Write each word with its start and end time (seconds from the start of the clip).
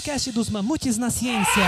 podcast 0.00 0.32
dos 0.32 0.48
Mamutes 0.48 0.96
na 0.96 1.10
Ciência. 1.10 1.62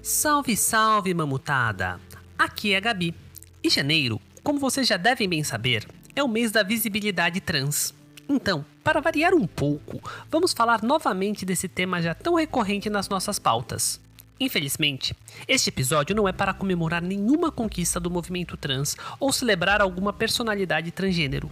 Salve, 0.00 0.56
salve, 0.56 1.12
mamutada! 1.12 1.98
Aqui 2.38 2.74
é 2.74 2.76
a 2.76 2.80
Gabi. 2.80 3.12
E 3.60 3.68
janeiro, 3.68 4.20
como 4.44 4.60
vocês 4.60 4.86
já 4.86 4.96
devem 4.96 5.28
bem 5.28 5.42
saber, 5.42 5.84
é 6.14 6.22
o 6.22 6.28
mês 6.28 6.52
da 6.52 6.62
visibilidade 6.62 7.40
trans. 7.40 7.92
Então, 8.28 8.64
para 8.84 9.00
variar 9.00 9.34
um 9.34 9.48
pouco, 9.48 10.00
vamos 10.30 10.52
falar 10.52 10.80
novamente 10.80 11.44
desse 11.44 11.66
tema 11.66 12.00
já 12.00 12.14
tão 12.14 12.34
recorrente 12.34 12.88
nas 12.88 13.08
nossas 13.08 13.40
pautas. 13.40 14.00
Infelizmente, 14.40 15.16
este 15.48 15.68
episódio 15.68 16.14
não 16.14 16.28
é 16.28 16.32
para 16.32 16.54
comemorar 16.54 17.02
nenhuma 17.02 17.50
conquista 17.50 17.98
do 17.98 18.10
movimento 18.10 18.56
trans 18.56 18.96
ou 19.18 19.32
celebrar 19.32 19.80
alguma 19.80 20.12
personalidade 20.12 20.92
transgênero. 20.92 21.50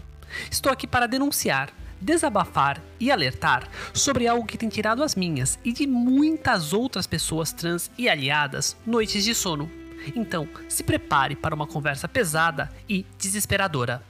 Estou 0.51 0.71
aqui 0.71 0.87
para 0.87 1.09
denunciar, 1.09 1.73
desabafar 2.01 2.81
e 3.01 3.11
alertar 3.11 3.69
sobre 3.93 4.29
algo 4.29 4.47
que 4.47 4.59
tem 4.59 4.69
tirado 4.69 5.03
as 5.03 5.17
minhas 5.17 5.59
e 5.65 5.73
de 5.73 5.87
muitas 5.87 6.73
outras 6.73 7.07
pessoas 7.07 7.53
trans 7.53 7.91
e 7.99 8.09
aliadas 8.09 8.77
noites 8.87 9.25
de 9.25 9.35
sono. 9.35 9.69
Então, 10.15 10.49
se 10.69 10.85
prepare 10.85 11.35
para 11.35 11.55
uma 11.55 11.67
conversa 11.67 12.07
pesada 12.07 12.71
e 12.89 13.05
desesperadora. 13.19 14.01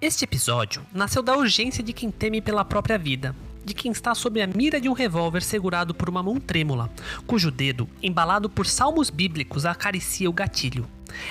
Este 0.00 0.24
episódio 0.24 0.84
nasceu 0.92 1.22
da 1.22 1.36
urgência 1.36 1.82
de 1.82 1.94
quem 1.94 2.10
teme 2.10 2.42
pela 2.42 2.64
própria 2.64 2.98
vida, 2.98 3.34
de 3.68 3.74
quem 3.74 3.92
está 3.92 4.14
sob 4.14 4.40
a 4.40 4.46
mira 4.46 4.80
de 4.80 4.88
um 4.88 4.94
revólver 4.94 5.42
segurado 5.42 5.92
por 5.92 6.08
uma 6.08 6.22
mão 6.22 6.40
trêmula, 6.40 6.90
cujo 7.26 7.50
dedo, 7.50 7.86
embalado 8.02 8.48
por 8.48 8.66
salmos 8.66 9.10
bíblicos, 9.10 9.66
acaricia 9.66 10.28
o 10.28 10.32
gatilho. 10.32 10.88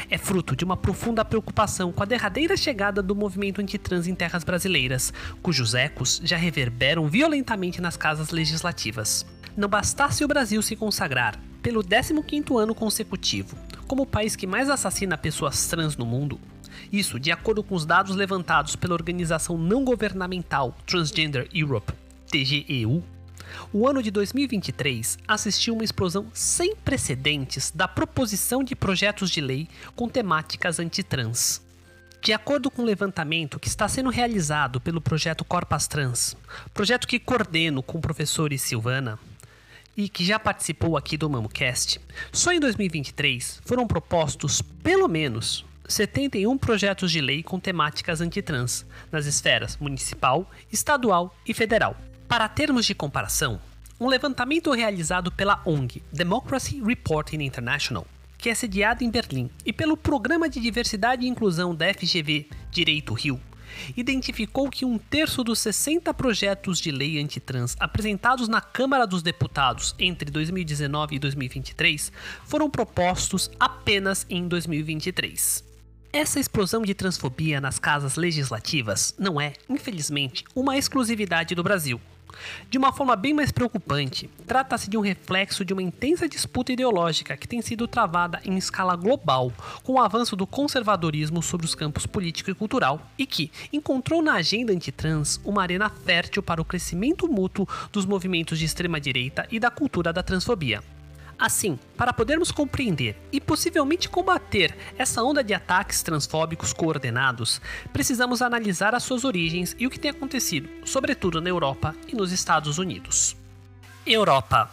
É 0.08 0.20
fruto 0.20 0.56
de 0.56 0.64
uma 0.64 0.78
profunda 0.78 1.26
preocupação 1.26 1.92
com 1.92 2.04
a 2.04 2.06
derradeira 2.06 2.56
chegada 2.56 3.02
do 3.02 3.16
movimento 3.16 3.60
antitrans 3.60 4.08
em 4.08 4.14
terras 4.14 4.44
brasileiras, 4.44 5.12
cujos 5.42 5.74
ecos 5.74 6.22
já 6.24 6.38
reverberam 6.38 7.08
violentamente 7.08 7.82
nas 7.82 7.98
casas 7.98 8.30
legislativas. 8.30 9.26
Não 9.56 9.68
bastasse 9.68 10.24
o 10.24 10.28
Brasil 10.28 10.62
se 10.62 10.76
consagrar, 10.76 11.40
pelo 11.64 11.84
15º 11.84 12.60
ano 12.60 12.76
consecutivo, 12.76 13.58
como 13.88 14.04
o 14.04 14.08
país 14.08 14.36
que 14.36 14.46
mais 14.46 14.70
assassina 14.70 15.18
pessoas 15.18 15.68
trans 15.68 15.98
no 15.98 16.06
mundo, 16.06 16.40
isso 16.92 17.20
de 17.20 17.32
acordo 17.32 17.64
com 17.64 17.74
os 17.74 17.86
dados 17.86 18.16
levantados 18.16 18.76
pela 18.76 18.94
organização 18.94 19.58
não 19.58 19.84
governamental 19.84 20.76
Transgender 20.86 21.48
Europe, 21.54 21.94
TGEU, 22.28 23.04
o 23.72 23.88
ano 23.88 24.04
de 24.04 24.12
2023 24.12 25.18
assistiu 25.28 25.74
uma 25.74 25.84
explosão 25.84 26.28
sem 26.34 26.76
precedentes 26.76 27.72
da 27.72 27.88
proposição 27.88 28.64
de 28.64 28.76
projetos 28.76 29.30
de 29.30 29.42
lei 29.42 29.68
com 29.96 30.08
temáticas 30.08 30.80
antitrans. 30.80 31.62
De 32.22 32.34
acordo 32.34 32.70
com 32.70 32.82
o 32.82 32.86
levantamento 32.86 33.60
que 33.60 33.68
está 33.68 33.88
sendo 33.88 34.10
realizado 34.10 34.82
pelo 34.82 35.00
projeto 35.00 35.46
Corpas 35.46 35.88
Trans, 35.88 36.36
projeto 36.74 37.08
que 37.08 37.20
coordeno 37.20 37.82
com 37.82 38.00
o 38.00 38.02
professor 38.02 38.52
Silvana, 38.58 39.18
e 39.96 40.08
que 40.08 40.24
já 40.24 40.38
participou 40.38 40.96
aqui 40.96 41.18
do 41.18 41.30
MamoCast, 41.30 42.00
só 42.32 42.52
em 42.52 42.60
2023 42.60 43.62
foram 43.66 43.88
propostos 43.88 44.62
pelo 44.62 45.08
menos 45.08 45.66
71 45.88 46.56
projetos 46.58 47.12
de 47.12 47.20
lei 47.20 47.42
com 47.42 47.60
temáticas 47.60 48.22
antitrans 48.22 48.86
nas 49.12 49.26
esferas 49.26 49.76
municipal, 49.78 50.50
estadual 50.72 51.36
e 51.48 51.54
federal. 51.54 51.98
Para 52.28 52.50
termos 52.50 52.86
de 52.86 52.94
comparação, 52.94 53.60
um 53.98 54.08
levantamento 54.08 54.72
realizado 54.72 55.32
pela 55.32 55.62
ONG 55.66 56.04
Democracy 56.12 56.82
Reporting 56.84 57.42
International, 57.42 58.06
que 58.38 58.50
é 58.50 58.54
sediado 58.54 59.02
em 59.02 59.10
Berlim, 59.10 59.50
e 59.66 59.72
pelo 59.72 59.96
Programa 59.96 60.50
de 60.50 60.60
Diversidade 60.60 61.26
e 61.26 61.30
Inclusão 61.30 61.74
da 61.74 61.92
FGV 61.94 62.50
Direito 62.70 63.14
Rio, 63.14 63.40
identificou 63.96 64.70
que 64.70 64.84
um 64.84 64.98
terço 64.98 65.42
dos 65.42 65.60
60 65.60 66.14
projetos 66.14 66.80
de 66.80 66.92
lei 66.92 67.18
antitrans 67.18 67.78
apresentados 67.80 68.50
na 68.50 68.60
Câmara 68.60 69.08
dos 69.08 69.24
Deputados 69.24 69.96
entre 69.98 70.30
2019 70.30 71.16
e 71.16 71.20
2023 71.20 72.12
foram 72.44 72.70
propostos 72.70 73.50
apenas 73.58 74.26
em 74.30 74.50
2023. 74.50 75.64
Essa 76.12 76.42
explosão 76.42 76.82
de 76.82 76.94
transfobia 76.94 77.62
nas 77.62 77.80
casas 77.80 78.18
legislativas 78.18 79.14
não 79.18 79.40
é, 79.40 79.54
infelizmente, 79.70 80.44
uma 80.54 80.78
exclusividade 80.78 81.56
do 81.56 81.64
Brasil. 81.64 82.02
De 82.70 82.78
uma 82.78 82.92
forma 82.92 83.16
bem 83.16 83.34
mais 83.34 83.52
preocupante, 83.52 84.30
trata-se 84.46 84.90
de 84.90 84.98
um 84.98 85.02
reflexo 85.02 85.64
de 85.64 85.74
uma 85.74 85.82
intensa 85.82 86.28
disputa 86.28 86.72
ideológica 86.72 87.38
que 87.38 87.48
tem 87.48 87.62
sido 87.62 87.88
travada 87.88 88.42
em 88.44 88.58
escala 88.58 88.96
global 88.96 89.52
com 89.84 89.94
o 89.94 90.02
avanço 90.02 90.36
do 90.36 90.46
conservadorismo 90.46 91.42
sobre 91.42 91.66
os 91.66 91.76
campos 91.76 92.06
político 92.06 92.52
e 92.52 92.56
cultural 92.56 93.02
e 93.18 93.26
que 93.26 93.52
encontrou 93.72 94.22
na 94.22 94.34
agenda 94.34 94.74
antitrans 94.74 95.40
uma 95.44 95.62
arena 95.62 95.90
fértil 95.90 96.44
para 96.44 96.62
o 96.62 96.66
crescimento 96.66 97.28
mútuo 97.28 97.68
dos 97.92 98.06
movimentos 98.06 98.60
de 98.60 98.66
extrema-direita 98.66 99.48
e 99.52 99.60
da 99.60 99.70
cultura 99.70 100.12
da 100.12 100.24
transfobia. 100.24 100.82
Assim, 101.40 101.78
para 101.96 102.12
podermos 102.12 102.52
compreender 102.52 103.16
e 103.32 103.40
possivelmente 103.40 104.10
combater 104.10 104.76
essa 104.98 105.22
onda 105.22 105.44
de 105.44 105.54
ataques 105.54 106.02
transfóbicos 106.02 106.74
coordenados, 106.74 107.62
precisamos 107.94 108.42
analisar 108.42 108.96
as 108.96 109.04
suas 109.04 109.24
origens 109.24 109.76
e 109.78 109.86
o 109.86 109.90
que 109.90 110.00
tem 110.00 110.10
acontecido, 110.10 110.68
sobretudo 110.84 111.40
na 111.40 111.50
Europa 111.50 111.96
e 112.08 112.16
nos 112.16 112.32
Estados 112.32 112.80
Unidos. 112.80 113.36
Europa. 114.06 114.72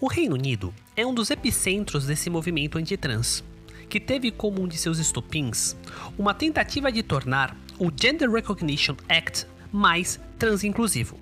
O 0.00 0.08
Reino 0.08 0.34
Unido 0.34 0.74
é 0.96 1.06
um 1.06 1.14
dos 1.14 1.30
epicentros 1.30 2.06
desse 2.06 2.28
movimento 2.28 2.76
antitrans, 2.76 3.44
que 3.88 4.00
teve 4.00 4.32
como 4.32 4.62
um 4.62 4.66
de 4.66 4.78
seus 4.78 4.98
estopins 4.98 5.76
uma 6.18 6.34
tentativa 6.34 6.90
de 6.90 7.02
tornar 7.02 7.56
o 7.78 7.90
Gender 7.94 8.30
Recognition 8.30 8.96
Act 9.08 9.46
mais 9.70 10.18
transinclusivo. 10.38 11.18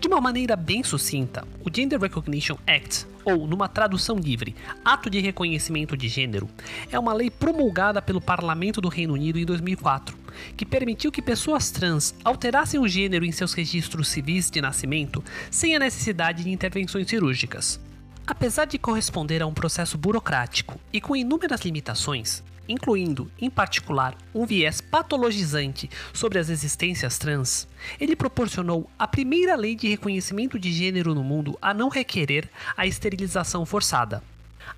De 0.00 0.06
uma 0.06 0.20
maneira 0.20 0.54
bem 0.54 0.84
sucinta, 0.84 1.46
o 1.64 1.74
Gender 1.74 2.00
Recognition 2.00 2.56
Act, 2.66 3.06
ou 3.24 3.46
numa 3.46 3.68
tradução 3.68 4.16
livre, 4.16 4.54
Ato 4.84 5.08
de 5.08 5.20
Reconhecimento 5.20 5.96
de 5.96 6.08
Gênero, 6.08 6.48
é 6.90 6.98
uma 6.98 7.12
lei 7.12 7.30
promulgada 7.30 8.02
pelo 8.02 8.20
Parlamento 8.20 8.80
do 8.80 8.88
Reino 8.88 9.14
Unido 9.14 9.38
em 9.38 9.44
2004, 9.44 10.16
que 10.56 10.66
permitiu 10.66 11.12
que 11.12 11.22
pessoas 11.22 11.70
trans 11.70 12.14
alterassem 12.24 12.80
o 12.80 12.88
gênero 12.88 13.24
em 13.24 13.32
seus 13.32 13.52
registros 13.52 14.08
civis 14.08 14.50
de 14.50 14.60
nascimento 14.60 15.22
sem 15.50 15.76
a 15.76 15.78
necessidade 15.78 16.44
de 16.44 16.50
intervenções 16.50 17.08
cirúrgicas. 17.08 17.80
Apesar 18.26 18.66
de 18.66 18.78
corresponder 18.78 19.42
a 19.42 19.46
um 19.46 19.54
processo 19.54 19.98
burocrático 19.98 20.78
e 20.92 21.00
com 21.00 21.16
inúmeras 21.16 21.62
limitações, 21.62 22.42
incluindo, 22.68 23.30
em 23.38 23.50
particular, 23.50 24.16
um 24.34 24.46
viés 24.46 24.80
patologizante 24.80 25.88
sobre 26.12 26.38
as 26.38 26.48
existências 26.48 27.18
trans, 27.18 27.68
ele 28.00 28.16
proporcionou 28.16 28.88
a 28.98 29.06
primeira 29.06 29.56
lei 29.56 29.74
de 29.74 29.88
reconhecimento 29.88 30.58
de 30.58 30.72
gênero 30.72 31.14
no 31.14 31.22
mundo 31.22 31.58
a 31.60 31.74
não 31.74 31.88
requerer 31.88 32.48
a 32.76 32.86
esterilização 32.86 33.66
forçada. 33.66 34.22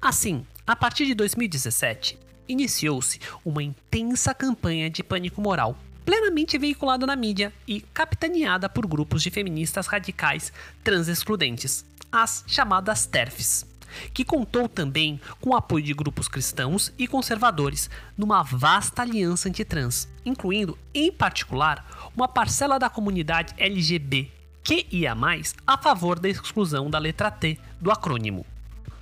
Assim, 0.00 0.44
a 0.66 0.74
partir 0.74 1.06
de 1.06 1.14
2017, 1.14 2.18
iniciou-se 2.48 3.20
uma 3.44 3.62
intensa 3.62 4.34
campanha 4.34 4.90
de 4.90 5.02
pânico 5.02 5.40
moral, 5.40 5.78
plenamente 6.04 6.58
veiculada 6.58 7.06
na 7.06 7.16
mídia 7.16 7.52
e 7.66 7.80
capitaneada 7.80 8.68
por 8.68 8.86
grupos 8.86 9.22
de 9.22 9.30
feministas 9.30 9.86
radicais 9.86 10.52
trans 10.82 11.08
excludentes, 11.08 11.84
as 12.12 12.44
chamadas 12.46 13.06
TERFs 13.06 13.73
que 14.12 14.24
contou 14.24 14.68
também 14.68 15.20
com 15.40 15.50
o 15.50 15.56
apoio 15.56 15.84
de 15.84 15.94
grupos 15.94 16.28
cristãos 16.28 16.92
e 16.98 17.06
conservadores 17.06 17.90
numa 18.16 18.42
vasta 18.42 19.02
aliança 19.02 19.48
antitrans, 19.48 20.08
incluindo, 20.24 20.78
em 20.94 21.12
particular, 21.12 22.10
uma 22.16 22.28
parcela 22.28 22.78
da 22.78 22.88
comunidade 22.88 23.54
LGBT 23.56 24.30
que 24.62 24.86
ia 24.90 25.14
mais 25.14 25.54
a 25.66 25.76
favor 25.76 26.18
da 26.18 26.28
exclusão 26.28 26.88
da 26.88 26.98
letra 26.98 27.30
T 27.30 27.58
do 27.80 27.90
acrônimo. 27.90 28.46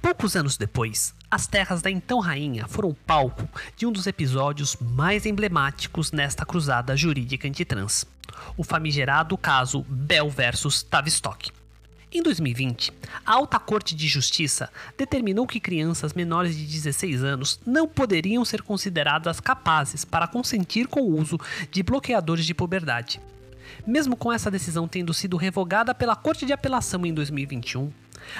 Poucos 0.02 0.34
anos 0.34 0.56
depois, 0.56 1.14
as 1.30 1.46
terras 1.46 1.80
da 1.80 1.88
então 1.88 2.18
rainha 2.18 2.66
foram 2.66 2.92
palco 3.06 3.48
de 3.76 3.86
um 3.86 3.92
dos 3.92 4.08
episódios 4.08 4.76
mais 4.80 5.24
emblemáticos 5.24 6.10
nesta 6.10 6.44
cruzada 6.44 6.96
jurídica 6.96 7.46
antitrans, 7.46 8.04
o 8.56 8.64
famigerado 8.64 9.38
caso 9.38 9.82
Bell 9.88 10.28
versus 10.28 10.82
Tavistock. 10.82 11.52
Em 12.14 12.22
2020, 12.22 12.92
a 13.24 13.32
Alta 13.32 13.58
Corte 13.58 13.94
de 13.96 14.06
Justiça 14.06 14.68
determinou 14.98 15.46
que 15.46 15.58
crianças 15.58 16.12
menores 16.12 16.54
de 16.54 16.66
16 16.66 17.24
anos 17.24 17.58
não 17.64 17.88
poderiam 17.88 18.44
ser 18.44 18.60
consideradas 18.60 19.40
capazes 19.40 20.04
para 20.04 20.28
consentir 20.28 20.88
com 20.88 21.00
o 21.00 21.18
uso 21.18 21.40
de 21.70 21.82
bloqueadores 21.82 22.44
de 22.44 22.52
puberdade. 22.52 23.18
Mesmo 23.86 24.14
com 24.14 24.30
essa 24.30 24.50
decisão 24.50 24.86
tendo 24.86 25.14
sido 25.14 25.38
revogada 25.38 25.94
pela 25.94 26.14
Corte 26.14 26.44
de 26.44 26.52
Apelação 26.52 27.06
em 27.06 27.14
2021, 27.14 27.90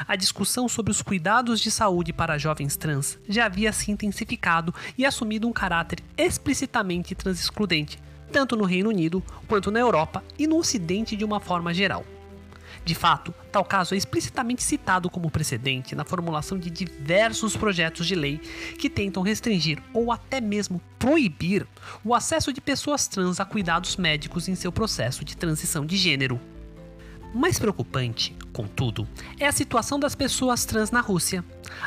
a 0.06 0.16
discussão 0.16 0.68
sobre 0.68 0.90
os 0.90 1.00
cuidados 1.00 1.58
de 1.58 1.70
saúde 1.70 2.12
para 2.12 2.36
jovens 2.36 2.76
trans 2.76 3.18
já 3.26 3.46
havia 3.46 3.72
se 3.72 3.90
intensificado 3.90 4.74
e 4.98 5.06
assumido 5.06 5.48
um 5.48 5.52
caráter 5.52 6.00
explicitamente 6.18 7.14
transexcludente, 7.14 7.98
tanto 8.30 8.54
no 8.54 8.64
Reino 8.64 8.90
Unido 8.90 9.24
quanto 9.48 9.70
na 9.70 9.80
Europa 9.80 10.22
e 10.38 10.46
no 10.46 10.58
Ocidente 10.58 11.16
de 11.16 11.24
uma 11.24 11.40
forma 11.40 11.72
geral. 11.72 12.04
De 12.84 12.94
fato, 12.94 13.34
tal 13.50 13.64
caso 13.64 13.94
é 13.94 13.96
explicitamente 13.96 14.62
citado 14.62 15.08
como 15.10 15.30
precedente 15.30 15.94
na 15.94 16.04
formulação 16.04 16.58
de 16.58 16.70
diversos 16.70 17.56
projetos 17.56 18.06
de 18.06 18.14
lei 18.14 18.38
que 18.78 18.90
tentam 18.90 19.22
restringir 19.22 19.82
ou 19.92 20.10
até 20.10 20.40
mesmo 20.40 20.80
proibir 20.98 21.66
o 22.04 22.14
acesso 22.14 22.52
de 22.52 22.60
pessoas 22.60 23.06
trans 23.06 23.40
a 23.40 23.44
cuidados 23.44 23.96
médicos 23.96 24.48
em 24.48 24.54
seu 24.54 24.72
processo 24.72 25.24
de 25.24 25.36
transição 25.36 25.86
de 25.86 25.96
gênero. 25.96 26.40
Mais 27.34 27.58
preocupante, 27.58 28.36
contudo, 28.52 29.08
é 29.40 29.46
a 29.46 29.52
situação 29.52 29.98
das 29.98 30.14
pessoas 30.14 30.66
trans 30.66 30.90
na 30.90 31.00
Rússia. 31.00 31.42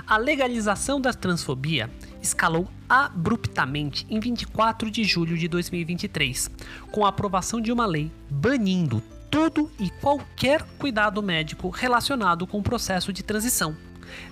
A 0.08 0.18
legalização 0.18 1.00
da 1.00 1.14
transfobia 1.14 1.88
escalou 2.20 2.68
abruptamente 2.90 4.08
em 4.10 4.20
24 4.20 4.90
de 4.90 5.04
julho 5.04 5.38
de 5.38 5.48
2023, 5.48 6.50
com 6.92 7.06
a 7.06 7.10
aprovação 7.10 7.62
de 7.62 7.72
uma 7.72 7.86
lei 7.86 8.12
banindo 8.28 9.04
todo 9.36 9.70
e 9.78 9.90
qualquer 9.90 10.64
cuidado 10.80 11.22
médico 11.22 11.70
relacionado 11.70 12.48
com 12.48 12.60
o 12.60 12.64
processo 12.64 13.12
de 13.12 13.22
transição, 13.22 13.76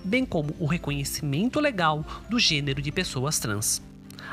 bem 0.02 0.24
como 0.24 0.56
o 0.58 0.64
reconhecimento 0.64 1.60
legal 1.60 2.02
do 2.26 2.38
gênero 2.38 2.80
de 2.80 2.90
pessoas 2.90 3.38
trans. 3.38 3.82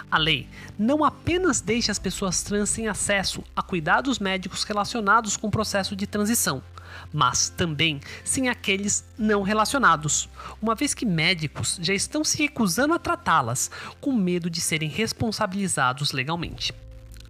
A 0.10 0.18
lei 0.18 0.48
não 0.80 1.04
apenas 1.04 1.60
deixa 1.60 1.92
as 1.92 2.00
pessoas 2.00 2.42
trans 2.42 2.70
sem 2.70 2.88
acesso 2.88 3.44
a 3.54 3.62
cuidados 3.62 4.18
médicos 4.18 4.64
relacionados 4.64 5.36
com 5.36 5.48
o 5.48 5.52
processo 5.52 5.94
de 5.94 6.08
transição, 6.08 6.64
mas 7.12 7.50
também 7.50 8.00
sem 8.24 8.48
aqueles 8.48 9.04
não 9.18 9.42
relacionados, 9.42 10.30
uma 10.62 10.74
vez 10.74 10.94
que 10.94 11.06
médicos 11.06 11.80
já 11.82 11.94
estão 11.94 12.24
se 12.24 12.38
recusando 12.38 12.94
a 12.94 13.00
tratá-las 13.00 13.70
com 14.00 14.14
medo 14.14 14.50
de 14.50 14.62
serem 14.62 14.88
responsabilizados 14.88 16.14
legalmente. 16.14 16.74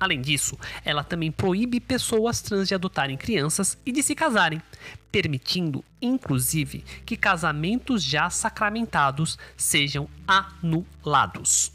Além 0.02 0.20
disso, 0.20 0.58
ela 0.84 1.04
também 1.04 1.32
proíbe 1.32 1.80
pessoas 1.80 2.42
trans 2.42 2.68
de 2.68 2.74
adotarem 2.74 3.16
crianças 3.16 3.78
e 3.86 3.92
de 3.92 4.02
se 4.02 4.16
casarem, 4.16 4.60
permitindo, 5.12 5.86
inclusive, 6.02 6.84
que 7.06 7.16
casamentos 7.16 8.04
já 8.04 8.28
sacramentados 8.28 9.38
sejam 9.56 10.10
anulados. 10.28 11.72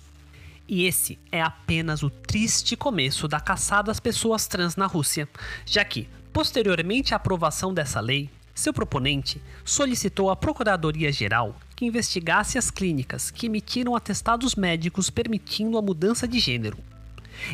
E 0.66 0.86
esse 0.86 1.16
é 1.30 1.40
apenas 1.40 2.02
o 2.02 2.10
triste 2.10 2.74
começo 2.74 3.28
da 3.28 3.38
caçada 3.38 3.92
às 3.92 4.00
pessoas 4.00 4.48
trans 4.48 4.74
na 4.74 4.86
Rússia, 4.86 5.28
já 5.64 5.84
que, 5.84 6.08
posteriormente 6.32 7.14
à 7.14 7.18
aprovação 7.18 7.72
dessa 7.72 8.00
lei, 8.00 8.28
seu 8.52 8.72
proponente 8.72 9.40
solicitou 9.64 10.30
à 10.30 10.34
Procuradoria-Geral 10.34 11.54
que 11.76 11.84
investigasse 11.84 12.58
as 12.58 12.72
clínicas 12.72 13.30
que 13.30 13.46
emitiram 13.46 13.94
atestados 13.94 14.56
médicos 14.56 15.10
permitindo 15.10 15.78
a 15.78 15.82
mudança 15.82 16.26
de 16.26 16.40
gênero. 16.40 16.76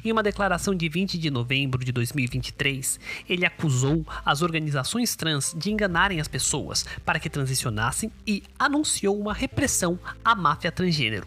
Em 0.04 0.12
uma 0.12 0.22
declaração 0.22 0.74
de 0.74 0.88
20 0.88 1.18
de 1.18 1.30
novembro 1.30 1.84
de 1.84 1.92
2023, 1.92 3.00
ele 3.28 3.46
acusou 3.46 4.04
as 4.24 4.42
organizações 4.42 5.16
trans 5.16 5.54
de 5.56 5.70
enganarem 5.70 6.20
as 6.20 6.28
pessoas 6.28 6.84
para 7.04 7.18
que 7.18 7.30
transicionassem 7.30 8.10
e 8.26 8.42
anunciou 8.58 9.18
uma 9.18 9.32
repressão 9.32 9.98
à 10.24 10.34
máfia 10.34 10.72
transgênero. 10.72 11.26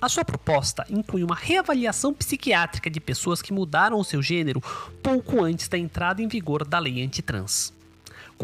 A 0.00 0.08
sua 0.08 0.24
proposta 0.24 0.84
inclui 0.90 1.24
uma 1.24 1.34
reavaliação 1.34 2.12
psiquiátrica 2.12 2.90
de 2.90 3.00
pessoas 3.00 3.40
que 3.40 3.52
mudaram 3.52 3.98
o 3.98 4.04
seu 4.04 4.22
gênero 4.22 4.62
pouco 5.02 5.42
antes 5.42 5.66
da 5.66 5.78
entrada 5.78 6.22
em 6.22 6.28
vigor 6.28 6.64
da 6.64 6.78
lei 6.78 7.02
antitrans. 7.02 7.73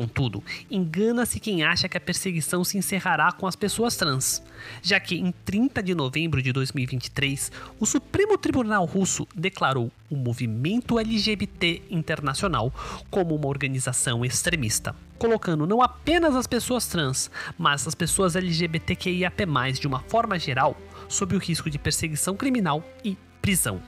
Contudo, 0.01 0.43
engana-se 0.71 1.39
quem 1.39 1.63
acha 1.63 1.87
que 1.87 1.99
a 1.99 2.01
perseguição 2.01 2.65
se 2.65 2.79
encerrará 2.79 3.31
com 3.33 3.47
as 3.47 3.55
pessoas 3.55 3.97
trans, 3.97 4.43
já 4.81 4.99
que 4.99 5.15
em 5.15 5.31
30 5.31 5.83
de 5.83 5.95
novembro 5.95 6.41
de 6.41 6.55
2023, 6.55 7.53
o 7.79 7.85
Supremo 7.85 8.39
Tribunal 8.39 8.87
Russo 8.87 9.29
declarou 9.35 9.93
o 10.09 10.17
movimento 10.17 10.99
LGBT 10.99 11.83
internacional 11.91 12.73
como 13.11 13.35
uma 13.35 13.47
organização 13.47 14.25
extremista, 14.25 14.97
colocando 15.19 15.67
não 15.67 15.83
apenas 15.83 16.35
as 16.35 16.47
pessoas 16.47 16.87
trans, 16.87 17.31
mas 17.59 17.87
as 17.87 17.95
pessoas 17.95 18.37
LGBTQIAP+, 18.37 19.45
de 19.79 19.87
uma 19.87 20.01
forma 20.01 20.39
geral, 20.39 20.79
sob 21.11 21.37
o 21.37 21.39
risco 21.39 21.69
de 21.69 21.79
perseguição 21.79 22.35
criminal 22.35 22.83
e 23.05 23.19
prisão. 23.43 23.83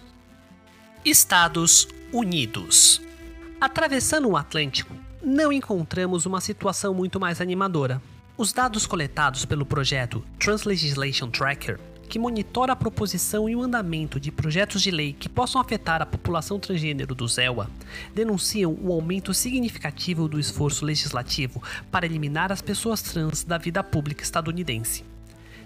Estados 1.06 1.88
Unidos 2.12 3.00
Atravessando 3.62 4.28
o 4.28 4.36
Atlântico, 4.36 4.92
não 5.24 5.52
encontramos 5.52 6.26
uma 6.26 6.40
situação 6.40 6.92
muito 6.92 7.20
mais 7.20 7.40
animadora. 7.40 8.02
Os 8.36 8.52
dados 8.52 8.86
coletados 8.86 9.44
pelo 9.44 9.64
projeto 9.64 10.24
Translegislation 10.38 11.30
Tracker, 11.30 11.78
que 12.08 12.18
monitora 12.18 12.72
a 12.72 12.76
proposição 12.76 13.48
e 13.48 13.54
o 13.54 13.62
andamento 13.62 14.18
de 14.18 14.32
projetos 14.32 14.82
de 14.82 14.90
lei 14.90 15.12
que 15.12 15.28
possam 15.28 15.60
afetar 15.60 16.02
a 16.02 16.06
população 16.06 16.58
transgênero 16.58 17.14
do 17.14 17.28
ZEWA, 17.28 17.70
denunciam 18.14 18.76
o 18.82 18.92
aumento 18.92 19.32
significativo 19.32 20.28
do 20.28 20.40
esforço 20.40 20.84
legislativo 20.84 21.62
para 21.90 22.04
eliminar 22.04 22.50
as 22.50 22.60
pessoas 22.60 23.00
trans 23.00 23.44
da 23.44 23.56
vida 23.58 23.82
pública 23.84 24.24
estadunidense. 24.24 25.04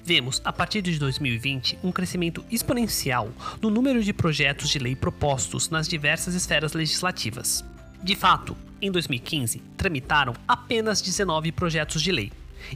Vemos, 0.05 0.41
a 0.45 0.53
partir 0.53 0.83
de 0.83 0.99
2020, 0.99 1.79
um 1.83 1.91
crescimento 1.91 2.45
exponencial 2.51 3.31
no 3.61 3.71
número 3.71 4.05
de 4.05 4.13
projetos 4.13 4.69
de 4.69 4.79
lei 4.79 4.95
propostos 4.95 5.71
nas 5.71 5.89
diversas 5.89 6.35
esferas 6.35 6.75
legislativas. 6.75 7.65
De 8.07 8.15
fato, 8.15 8.57
em 8.81 8.89
2015, 8.89 9.61
tramitaram 9.77 10.33
apenas 10.47 11.03
19 11.03 11.51
projetos 11.51 12.01
de 12.01 12.13
lei. 12.13 12.31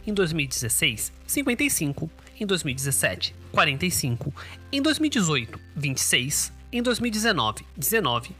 Em 0.05 0.13
2016, 0.13 1.13
55. 1.25 2.11
Em 2.41 2.45
2017, 2.45 3.33
45. 3.53 4.35
Em 4.73 4.83
2018, 4.83 5.61
26. 5.77 6.53
Em 6.73 6.83
2019, 6.83 7.65
19. 7.77 8.31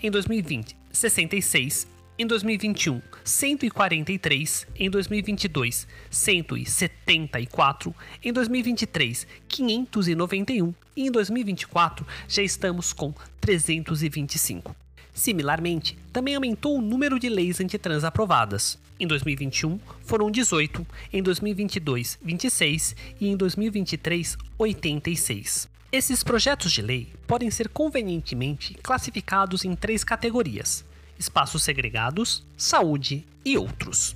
Em 0.00 0.08
2020, 0.08 0.76
66. 0.92 1.88
Em 2.16 2.24
2021, 2.24 3.02
143. 3.24 4.68
Em 4.78 4.88
2022, 4.88 5.88
174. 6.08 7.92
Em 8.22 8.32
2023, 8.32 9.26
591. 9.48 10.72
E 10.96 11.08
em 11.08 11.10
2024, 11.10 12.06
já 12.28 12.42
estamos 12.44 12.92
com 12.92 13.12
325. 13.40 14.85
Similarmente, 15.16 15.96
também 16.12 16.34
aumentou 16.34 16.76
o 16.76 16.82
número 16.82 17.18
de 17.18 17.30
leis 17.30 17.58
antitrans 17.58 18.04
aprovadas. 18.04 18.78
Em 19.00 19.06
2021, 19.06 19.80
foram 20.04 20.30
18, 20.30 20.86
em 21.10 21.22
2022, 21.22 22.18
26 22.22 22.94
e 23.18 23.28
em 23.28 23.34
2023, 23.34 24.36
86. 24.58 25.70
Esses 25.90 26.22
projetos 26.22 26.70
de 26.70 26.82
lei 26.82 27.10
podem 27.26 27.50
ser 27.50 27.70
convenientemente 27.70 28.74
classificados 28.74 29.64
em 29.64 29.74
três 29.74 30.04
categorias: 30.04 30.84
espaços 31.18 31.62
segregados, 31.62 32.44
saúde 32.54 33.26
e 33.42 33.56
outros. 33.56 34.14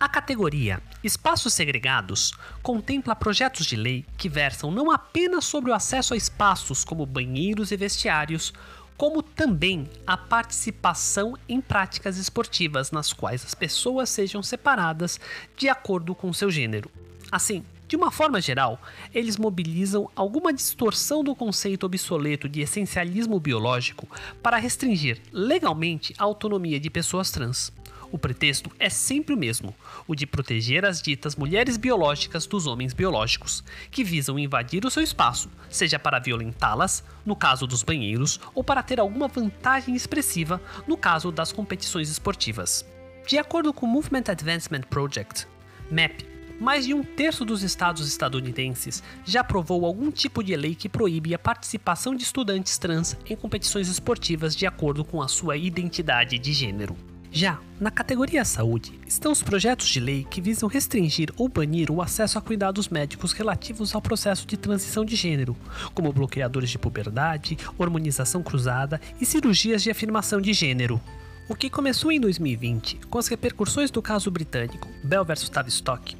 A 0.00 0.08
categoria 0.08 0.82
Espaços 1.04 1.54
Segregados 1.54 2.32
contempla 2.62 3.16
projetos 3.16 3.64
de 3.64 3.74
lei 3.74 4.04
que 4.18 4.28
versam 4.28 4.70
não 4.70 4.90
apenas 4.90 5.46
sobre 5.46 5.70
o 5.70 5.74
acesso 5.74 6.12
a 6.12 6.16
espaços 6.16 6.84
como 6.84 7.06
banheiros 7.06 7.70
e 7.70 7.76
vestiários, 7.76 8.52
como 9.00 9.22
também 9.22 9.88
a 10.06 10.14
participação 10.14 11.34
em 11.48 11.58
práticas 11.58 12.18
esportivas 12.18 12.90
nas 12.90 13.14
quais 13.14 13.42
as 13.46 13.54
pessoas 13.54 14.10
sejam 14.10 14.42
separadas 14.42 15.18
de 15.56 15.70
acordo 15.70 16.14
com 16.14 16.30
seu 16.34 16.50
gênero. 16.50 16.90
Assim, 17.32 17.64
de 17.88 17.96
uma 17.96 18.10
forma 18.10 18.42
geral, 18.42 18.78
eles 19.14 19.38
mobilizam 19.38 20.10
alguma 20.14 20.52
distorção 20.52 21.24
do 21.24 21.34
conceito 21.34 21.86
obsoleto 21.86 22.46
de 22.46 22.60
essencialismo 22.60 23.40
biológico 23.40 24.06
para 24.42 24.58
restringir 24.58 25.18
legalmente 25.32 26.14
a 26.18 26.24
autonomia 26.24 26.78
de 26.78 26.90
pessoas 26.90 27.30
trans. 27.30 27.72
O 28.12 28.18
pretexto 28.18 28.70
é 28.78 28.90
sempre 28.90 29.34
o 29.34 29.38
mesmo, 29.38 29.74
o 30.06 30.16
de 30.16 30.26
proteger 30.26 30.84
as 30.84 31.00
ditas 31.00 31.36
mulheres 31.36 31.76
biológicas 31.76 32.44
dos 32.44 32.66
homens 32.66 32.92
biológicos, 32.92 33.62
que 33.90 34.02
visam 34.02 34.38
invadir 34.38 34.84
o 34.84 34.90
seu 34.90 35.02
espaço, 35.02 35.48
seja 35.68 35.98
para 35.98 36.18
violentá-las, 36.18 37.04
no 37.24 37.36
caso 37.36 37.68
dos 37.68 37.84
banheiros, 37.84 38.40
ou 38.52 38.64
para 38.64 38.82
ter 38.82 38.98
alguma 38.98 39.28
vantagem 39.28 39.94
expressiva, 39.94 40.60
no 40.88 40.96
caso 40.96 41.30
das 41.30 41.52
competições 41.52 42.10
esportivas. 42.10 42.84
De 43.26 43.38
acordo 43.38 43.72
com 43.72 43.86
o 43.86 43.88
Movement 43.88 44.24
Advancement 44.28 44.82
Project, 44.90 45.46
MAP, 45.88 46.28
mais 46.60 46.84
de 46.84 46.92
um 46.92 47.04
terço 47.04 47.44
dos 47.44 47.62
estados 47.62 48.06
estadunidenses 48.06 49.02
já 49.24 49.40
aprovou 49.40 49.86
algum 49.86 50.10
tipo 50.10 50.42
de 50.42 50.54
lei 50.56 50.74
que 50.74 50.88
proíbe 50.88 51.32
a 51.32 51.38
participação 51.38 52.14
de 52.14 52.24
estudantes 52.24 52.76
trans 52.76 53.16
em 53.24 53.36
competições 53.36 53.88
esportivas 53.88 54.54
de 54.54 54.66
acordo 54.66 55.04
com 55.04 55.22
a 55.22 55.28
sua 55.28 55.56
identidade 55.56 56.38
de 56.38 56.52
gênero. 56.52 57.09
Já 57.32 57.60
na 57.80 57.90
categoria 57.90 58.44
saúde, 58.44 58.92
estão 59.06 59.30
os 59.32 59.42
projetos 59.42 59.88
de 59.88 60.00
lei 60.00 60.26
que 60.28 60.40
visam 60.40 60.68
restringir 60.68 61.32
ou 61.36 61.48
banir 61.48 61.90
o 61.90 62.02
acesso 62.02 62.38
a 62.38 62.42
cuidados 62.42 62.88
médicos 62.88 63.32
relativos 63.32 63.94
ao 63.94 64.02
processo 64.02 64.46
de 64.46 64.56
transição 64.56 65.04
de 65.04 65.16
gênero, 65.16 65.56
como 65.94 66.12
bloqueadores 66.12 66.68
de 66.70 66.78
puberdade, 66.78 67.56
hormonização 67.78 68.42
cruzada 68.42 69.00
e 69.20 69.24
cirurgias 69.24 69.82
de 69.82 69.90
afirmação 69.90 70.40
de 70.40 70.52
gênero. 70.52 71.00
O 71.48 71.54
que 71.54 71.70
começou 71.70 72.12
em 72.12 72.20
2020 72.20 72.98
com 73.08 73.18
as 73.18 73.28
repercussões 73.28 73.90
do 73.90 74.02
caso 74.02 74.30
britânico 74.30 74.88
Bell 75.02 75.24
vs 75.24 75.48
Tavistock, 75.48 76.16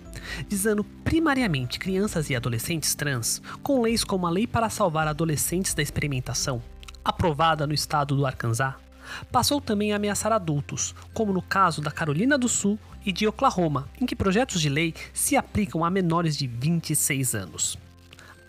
visando 0.49 0.83
primariamente 0.83 1.79
crianças 1.79 2.31
e 2.31 2.37
adolescentes 2.37 2.95
trans, 2.95 3.43
com 3.63 3.83
leis 3.83 4.05
como 4.05 4.27
a 4.27 4.31
Lei 4.31 4.47
para 4.47 4.71
Salvar 4.71 5.09
Adolescentes 5.09 5.75
da 5.75 5.83
Experimentação, 5.83 6.63
aprovada 7.05 7.67
no 7.67 7.75
estado 7.75 8.17
do 8.17 8.25
Arkansas, 8.25 8.75
passou 9.31 9.61
também 9.61 9.93
a 9.93 9.97
ameaçar 9.97 10.33
adultos, 10.33 10.95
como 11.13 11.33
no 11.33 11.43
caso 11.43 11.81
da 11.81 11.91
Carolina 11.91 12.39
do 12.39 12.49
Sul 12.49 12.79
e 13.05 13.13
de 13.13 13.27
Oklahoma, 13.27 13.89
em 14.01 14.07
que 14.07 14.17
projetos 14.17 14.61
de 14.61 14.69
lei 14.69 14.95
se 15.13 15.37
aplicam 15.37 15.85
a 15.85 15.91
menores 15.91 16.37
de 16.37 16.47
26 16.47 17.35
anos. 17.35 17.79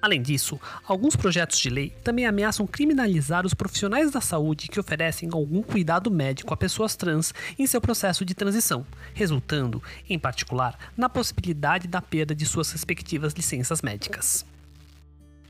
Além 0.02 0.20
disso, 0.20 0.60
alguns 0.84 1.16
projetos 1.16 1.60
de 1.60 1.70
lei 1.70 1.92
também 2.04 2.26
ameaçam 2.26 2.66
criminalizar 2.66 3.46
os 3.46 3.54
profissionais 3.54 4.10
da 4.10 4.20
saúde 4.20 4.68
que 4.68 4.80
oferecem 4.80 5.30
algum 5.32 5.62
cuidado 5.62 6.10
médico 6.10 6.52
a 6.54 6.58
pessoas 6.58 6.96
trans 6.96 7.32
em 7.58 7.68
seu 7.68 7.80
processo 7.80 8.26
de 8.26 8.34
transição, 8.34 8.84
resultando, 9.14 9.82
em 10.10 10.18
particular, 10.18 10.76
na 10.98 11.08
possibilidade 11.08 11.88
da 11.88 12.02
perda 12.02 12.34
de 12.34 12.48
suas 12.48 12.72
respectivas 12.72 13.34
licenças 13.34 13.84
médicas. 13.84 14.44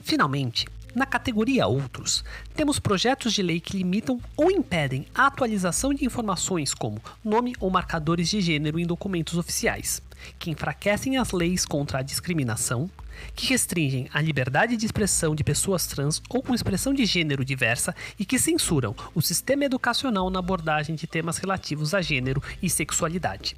Finalmente, 0.01 0.68
na 0.94 1.06
categoria 1.06 1.68
Outros, 1.68 2.24
temos 2.54 2.80
projetos 2.80 3.34
de 3.34 3.42
lei 3.42 3.60
que 3.60 3.78
limitam 3.78 4.20
ou 4.36 4.52
impedem 4.52 5.06
a 5.16 5.28
atualização 5.28 5.94
de 5.94 6.06
informações 6.06 6.74
como 6.74 7.02
nome 7.24 7.56
ou 7.60 7.70
marcadores 7.70 8.30
de 8.30 8.42
gênero 8.42 8.80
em 8.80 8.86
documentos 8.86 9.38
oficiais, 9.38 10.02
que 10.38 10.52
enfraquecem 10.52 11.18
as 11.18 11.32
leis 11.32 11.66
contra 11.66 12.00
a 12.00 12.02
discriminação, 12.02 12.90
que 13.36 13.48
restringem 13.48 14.10
a 14.14 14.22
liberdade 14.22 14.76
de 14.76 14.86
expressão 14.86 15.36
de 15.36 15.44
pessoas 15.44 15.88
trans 15.88 16.22
ou 16.30 16.42
com 16.42 16.54
expressão 16.54 16.94
de 16.94 17.06
gênero 17.06 17.46
diversa 17.46 17.96
e 18.20 18.26
que 18.26 18.40
censuram 18.40 18.96
o 19.14 19.22
sistema 19.22 19.66
educacional 19.66 20.30
na 20.30 20.40
abordagem 20.40 20.96
de 20.96 21.08
temas 21.08 21.38
relativos 21.38 21.94
a 21.94 22.02
gênero 22.02 22.42
e 22.62 22.70
sexualidade. 22.70 23.56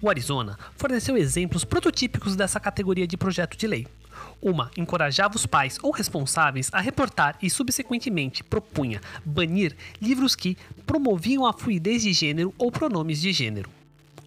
O 0.00 0.10
Arizona 0.10 0.58
forneceu 0.76 1.16
exemplos 1.16 1.64
prototípicos 1.64 2.36
dessa 2.36 2.60
categoria 2.60 3.06
de 3.06 3.16
projeto 3.16 3.56
de 3.56 3.66
lei. 3.66 3.86
Uma 4.40 4.70
encorajava 4.76 5.36
os 5.36 5.46
pais 5.46 5.78
ou 5.82 5.90
responsáveis 5.90 6.70
a 6.72 6.80
reportar 6.80 7.36
e, 7.42 7.48
subsequentemente, 7.48 8.44
propunha 8.44 9.00
banir 9.24 9.76
livros 10.00 10.36
que 10.36 10.56
promoviam 10.86 11.46
a 11.46 11.52
fluidez 11.52 12.02
de 12.02 12.12
gênero 12.12 12.54
ou 12.58 12.70
pronomes 12.70 13.20
de 13.20 13.32
gênero. 13.32 13.70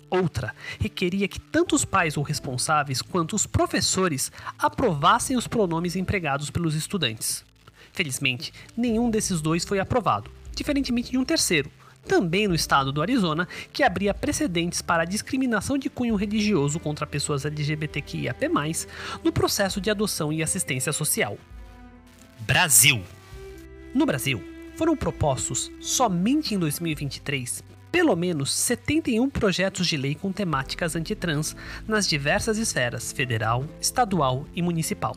Outra 0.10 0.56
requeria 0.80 1.28
que 1.28 1.40
tanto 1.40 1.76
os 1.76 1.86
pais 1.86 2.18
ou 2.18 2.24
responsáveis 2.24 3.02
quanto 3.02 3.36
os 3.36 3.46
professores 3.46 4.32
aprovassem 4.58 5.38
os 5.38 5.48
pronomes 5.48 5.96
empregados 5.96 6.50
pelos 6.50 6.74
estudantes. 6.74 7.46
Felizmente, 7.94 8.52
nenhum 8.76 9.10
desses 9.10 9.42
dois 9.42 9.64
foi 9.64 9.80
aprovado, 9.80 10.32
diferentemente 10.56 11.12
de 11.12 11.18
um 11.18 11.26
terceiro, 11.26 11.72
também 12.08 12.48
no 12.48 12.56
estado 12.56 12.92
do 12.92 13.02
Arizona, 13.02 13.48
que 13.72 13.84
abria 13.84 14.14
precedentes 14.14 14.82
para 14.82 15.04
a 15.04 15.06
discriminação 15.06 15.78
de 15.78 15.90
cunho 15.90 16.16
religioso 16.16 16.80
contra 16.80 17.06
pessoas 17.06 17.46
LGBTQIAP+, 17.46 18.50
no 19.24 19.32
processo 19.32 19.80
de 19.80 19.90
adoção 19.90 20.34
e 20.34 20.42
assistência 20.42 20.92
social. 20.92 21.38
Brasil. 22.42 23.04
No 23.94 24.06
Brasil, 24.06 24.42
foram 24.76 24.96
propostos, 24.96 25.72
somente 25.80 26.56
em 26.56 26.60
2023, 26.60 27.64
pelo 27.92 28.16
menos 28.16 28.54
71 28.54 29.30
projetos 29.30 29.88
de 29.88 29.98
lei 29.98 30.16
com 30.16 30.32
temáticas 30.32 30.96
antitrans 30.96 31.56
nas 31.88 32.08
diversas 32.08 32.58
esferas 32.58 33.12
federal, 33.12 33.66
estadual 33.82 34.46
e 34.56 34.62
municipal. 34.62 35.16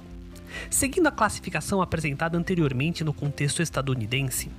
Seguindo 0.71 1.07
a 1.07 1.13
classificação 1.13 1.81
apresentada 1.81 2.37
anteriormente 2.37 3.05
no 3.05 3.13
contexto 3.13 3.63
estadunidense, 3.63 4.51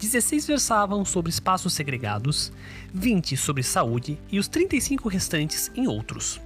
16 0.00 0.46
versavam 0.46 1.04
sobre 1.04 1.28
espaços 1.28 1.74
segregados, 1.74 2.50
20 2.94 3.36
sobre 3.36 3.62
saúde 3.62 4.18
e 4.32 4.38
os 4.38 4.48
35 4.48 5.10
restantes 5.10 5.70
em 5.76 5.86
outros. 5.86 6.40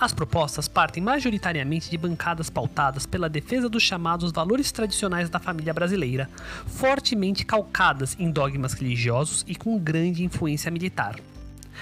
As 0.00 0.12
propostas 0.12 0.66
partem 0.66 1.00
majoritariamente 1.00 1.88
de 1.88 1.96
bancadas 1.96 2.50
pautadas 2.50 3.06
pela 3.06 3.28
defesa 3.28 3.68
dos 3.68 3.84
chamados 3.84 4.32
valores 4.32 4.72
tradicionais 4.72 5.30
da 5.30 5.38
família 5.38 5.72
brasileira, 5.72 6.28
fortemente 6.66 7.44
calcadas 7.44 8.16
em 8.18 8.28
dogmas 8.28 8.72
religiosos 8.72 9.44
e 9.46 9.54
com 9.54 9.78
grande 9.78 10.24
influência 10.24 10.70
militar. 10.70 11.20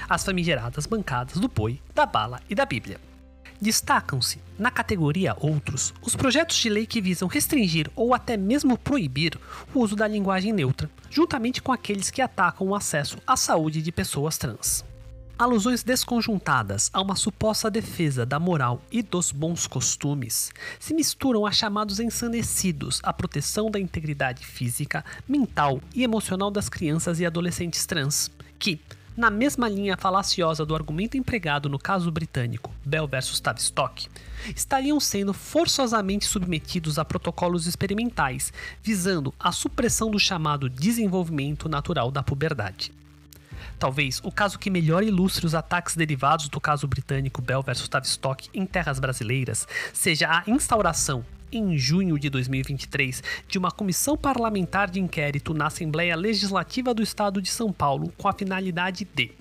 As 0.07 0.23
famigeradas 0.23 0.85
bancadas 0.85 1.39
do 1.39 1.49
boi, 1.49 1.81
da 1.95 2.05
bala 2.05 2.41
e 2.49 2.55
da 2.55 2.67
Bíblia. 2.67 3.10
Destacam-se, 3.61 4.41
na 4.59 4.71
categoria 4.71 5.37
Outros, 5.39 5.93
os 6.01 6.17
projetos 6.17 6.57
de 6.57 6.71
lei 6.71 6.87
que 6.87 7.01
visam 7.01 7.29
restringir 7.29 7.91
ou 7.95 8.15
até 8.15 8.35
mesmo 8.35 8.79
proibir 8.79 9.39
o 9.75 9.81
uso 9.81 9.95
da 9.95 10.09
linguagem 10.09 10.51
neutra, 10.51 10.91
juntamente 11.11 11.61
com 11.61 11.71
aqueles 11.71 12.11
que 12.11 12.23
atacam 12.23 12.69
o 12.69 12.75
acesso 12.75 13.19
à 13.27 13.37
saúde 13.37 13.83
de 13.83 13.93
pessoas 13.93 14.39
trans. 14.39 14.83
Alusões 15.39 15.83
desconjuntadas 15.83 16.91
a 16.93 17.03
uma 17.03 17.17
suposta 17.17 17.71
defesa 17.71 18.25
da 18.25 18.39
moral 18.39 18.83
e 18.91 19.03
dos 19.03 19.31
bons 19.31 19.67
costumes 19.67 20.51
se 20.79 20.95
misturam 20.95 21.45
a 21.47 21.53
chamados 21.53 22.01
ensandecidos 22.01 23.01
à 23.03 23.13
proteção 23.13 23.71
da 23.71 23.81
integridade 23.81 24.45
física, 24.45 25.05
mental 25.29 25.81
e 25.95 26.03
emocional 26.03 26.51
das 26.51 26.69
crianças 26.69 27.21
e 27.21 27.27
adolescentes 27.27 27.85
trans, 27.85 28.31
que, 28.59 28.81
na 29.21 29.29
mesma 29.29 29.69
linha 29.69 29.99
falaciosa 29.99 30.65
do 30.65 30.75
argumento 30.75 31.15
empregado 31.15 31.69
no 31.69 31.79
caso 31.79 32.11
britânico 32.11 32.73
Bell 32.83 33.07
vs 33.07 33.39
Tavistock, 33.39 34.09
estariam 34.57 34.99
sendo 34.99 35.35
forçosamente 35.35 36.25
submetidos 36.25 36.99
a 36.99 37.05
protocolos 37.05 37.67
experimentais 37.67 38.51
visando 38.83 39.35
a 39.39 39.53
supressão 39.53 40.11
do 40.11 40.19
chamado 40.19 40.71
desenvolvimento 40.71 41.69
natural 41.69 42.11
da 42.11 42.23
puberdade. 42.23 42.95
Talvez 43.79 44.23
o 44.25 44.33
caso 44.33 44.59
que 44.59 44.71
melhor 44.71 45.03
ilustre 45.03 45.45
os 45.45 45.55
ataques 45.55 45.95
derivados 45.95 46.49
do 46.49 46.59
caso 46.59 46.89
britânico 46.89 47.43
Bell 47.43 47.63
vs 47.63 47.89
Tavistock 47.89 48.49
em 48.55 48.65
terras 48.65 48.99
brasileiras 48.99 49.69
seja 49.93 50.31
a 50.31 50.51
instauração, 50.51 51.23
em 51.53 51.77
junho 51.77 52.19
de 52.19 52.31
2023, 52.31 53.23
de 53.49 53.59
uma 53.59 53.71
comissão 53.71 54.17
parlamentar 54.17 54.91
de 54.91 55.01
inquérito 55.01 55.55
na 55.55 55.67
Assembleia 55.67 56.17
Legislativa 56.17 56.93
do 56.95 57.03
Estado 57.03 57.41
de 57.41 57.51
São 57.51 57.73
Paulo 57.73 58.13
com 58.17 58.29
a 58.29 58.33
finalidade 58.33 59.07
de 59.15 59.33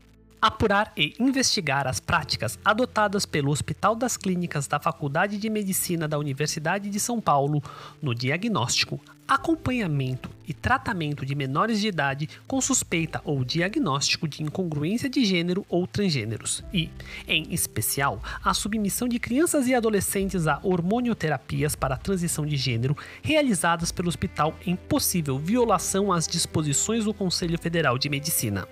apurar 0.41 0.93
e 0.95 1.13
investigar 1.19 1.85
as 1.85 1.99
práticas 1.99 2.57
adotadas 2.63 3.25
pelo 3.25 3.51
Hospital 3.51 3.95
das 3.95 4.15
Clínicas 4.15 4.67
da 4.67 4.79
Faculdade 4.79 5.37
de 5.37 5.49
Medicina 5.49 6.07
da 6.07 6.17
Universidade 6.17 6.89
de 6.89 6.99
São 6.99 7.19
Paulo 7.19 7.61
no 8.01 8.15
diagnóstico, 8.15 8.99
acompanhamento 9.29 10.31
e 10.47 10.53
tratamento 10.55 11.23
de 11.23 11.35
menores 11.35 11.79
de 11.79 11.87
idade 11.87 12.27
com 12.47 12.59
suspeita 12.59 13.21
ou 13.23 13.45
diagnóstico 13.45 14.27
de 14.27 14.41
incongruência 14.41 15.07
de 15.07 15.23
gênero 15.23 15.63
ou 15.69 15.85
transgêneros 15.85 16.63
e, 16.73 16.89
em 17.27 17.45
especial, 17.53 18.19
a 18.43 18.55
submissão 18.55 19.07
de 19.07 19.19
crianças 19.19 19.67
e 19.67 19.75
adolescentes 19.75 20.47
a 20.47 20.59
hormonioterapias 20.63 21.75
para 21.75 21.93
a 21.93 21.97
transição 21.99 22.43
de 22.43 22.57
gênero 22.57 22.97
realizadas 23.21 23.91
pelo 23.91 24.09
hospital 24.09 24.55
em 24.65 24.75
possível 24.75 25.37
violação 25.37 26.11
às 26.11 26.27
disposições 26.27 27.05
do 27.05 27.13
Conselho 27.13 27.59
Federal 27.59 27.99
de 27.99 28.09
Medicina. 28.09 28.67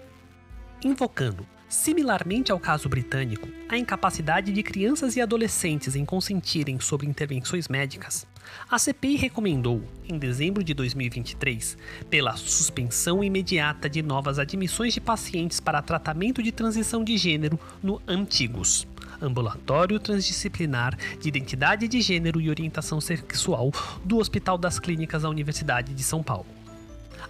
Invocando 0.84 1.46
Similarmente 1.70 2.50
ao 2.50 2.60
caso 2.60 2.88
britânico, 2.88 3.50
a 3.68 3.78
incapacidade 3.78 4.54
de 4.54 4.64
crianças 4.64 5.18
e 5.18 5.22
adolescentes 5.22 5.98
em 5.98 6.06
consentirem 6.06 6.80
sobre 6.80 7.06
intervenções 7.06 7.68
médicas, 7.68 8.26
a 8.70 8.78
CPI 8.78 9.16
recomendou, 9.16 9.82
em 10.08 10.18
dezembro 10.18 10.64
de 10.64 10.74
2023, 10.74 11.78
pela 12.10 12.36
suspensão 12.36 13.24
imediata 13.24 13.90
de 13.90 14.02
novas 14.02 14.40
admissões 14.40 14.94
de 14.94 15.02
pacientes 15.02 15.60
para 15.60 15.82
tratamento 15.82 16.44
de 16.44 16.52
transição 16.52 17.04
de 17.04 17.18
gênero 17.18 17.60
no 17.82 18.02
Antigos, 18.08 18.86
Ambulatório 19.22 20.00
Transdisciplinar 20.00 20.98
de 21.20 21.30
Identidade 21.30 21.88
de 21.88 22.02
Gênero 22.02 22.42
e 22.42 22.50
Orientação 22.50 23.00
Sexual 23.00 23.72
do 24.04 24.18
Hospital 24.18 24.58
das 24.58 24.80
Clínicas 24.80 25.24
da 25.24 25.30
Universidade 25.30 25.94
de 25.94 26.04
São 26.04 26.22
Paulo. 26.22 26.46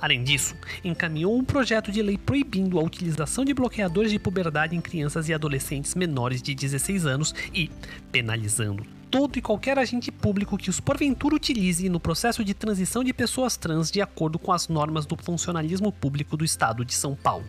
Além 0.02 0.24
disso, 0.24 0.56
encaminhou 0.84 1.36
um 1.36 1.44
projeto 1.44 1.92
de 1.92 2.02
lei 2.02 2.18
proibindo 2.18 2.80
a 2.80 2.84
utilização 2.84 3.44
de 3.44 3.54
bloqueadores 3.54 4.12
de 4.12 4.20
puberdade 4.20 4.76
em 4.76 4.82
crianças 4.82 5.28
e 5.30 5.34
adolescentes 5.34 5.96
menores 5.96 6.42
de 6.42 6.54
16 6.54 7.06
anos 7.06 7.34
e 7.54 7.70
penalizando 8.12 8.97
todo 9.10 9.38
e 9.38 9.42
qualquer 9.42 9.80
agente 9.80 10.12
público 10.12 10.58
que 10.58 10.70
os 10.70 10.80
porventura 10.80 11.36
utilize 11.36 11.88
no 11.90 12.00
processo 12.00 12.44
de 12.44 12.54
transição 12.54 13.04
de 13.04 13.14
pessoas 13.14 13.58
trans 13.58 13.90
de 13.90 14.02
acordo 14.02 14.38
com 14.38 14.52
as 14.52 14.68
normas 14.68 15.06
do 15.06 15.16
funcionalismo 15.16 15.92
público 15.92 16.36
do 16.36 16.46
Estado 16.46 16.84
de 16.84 16.94
São 16.94 17.16
Paulo. 17.16 17.46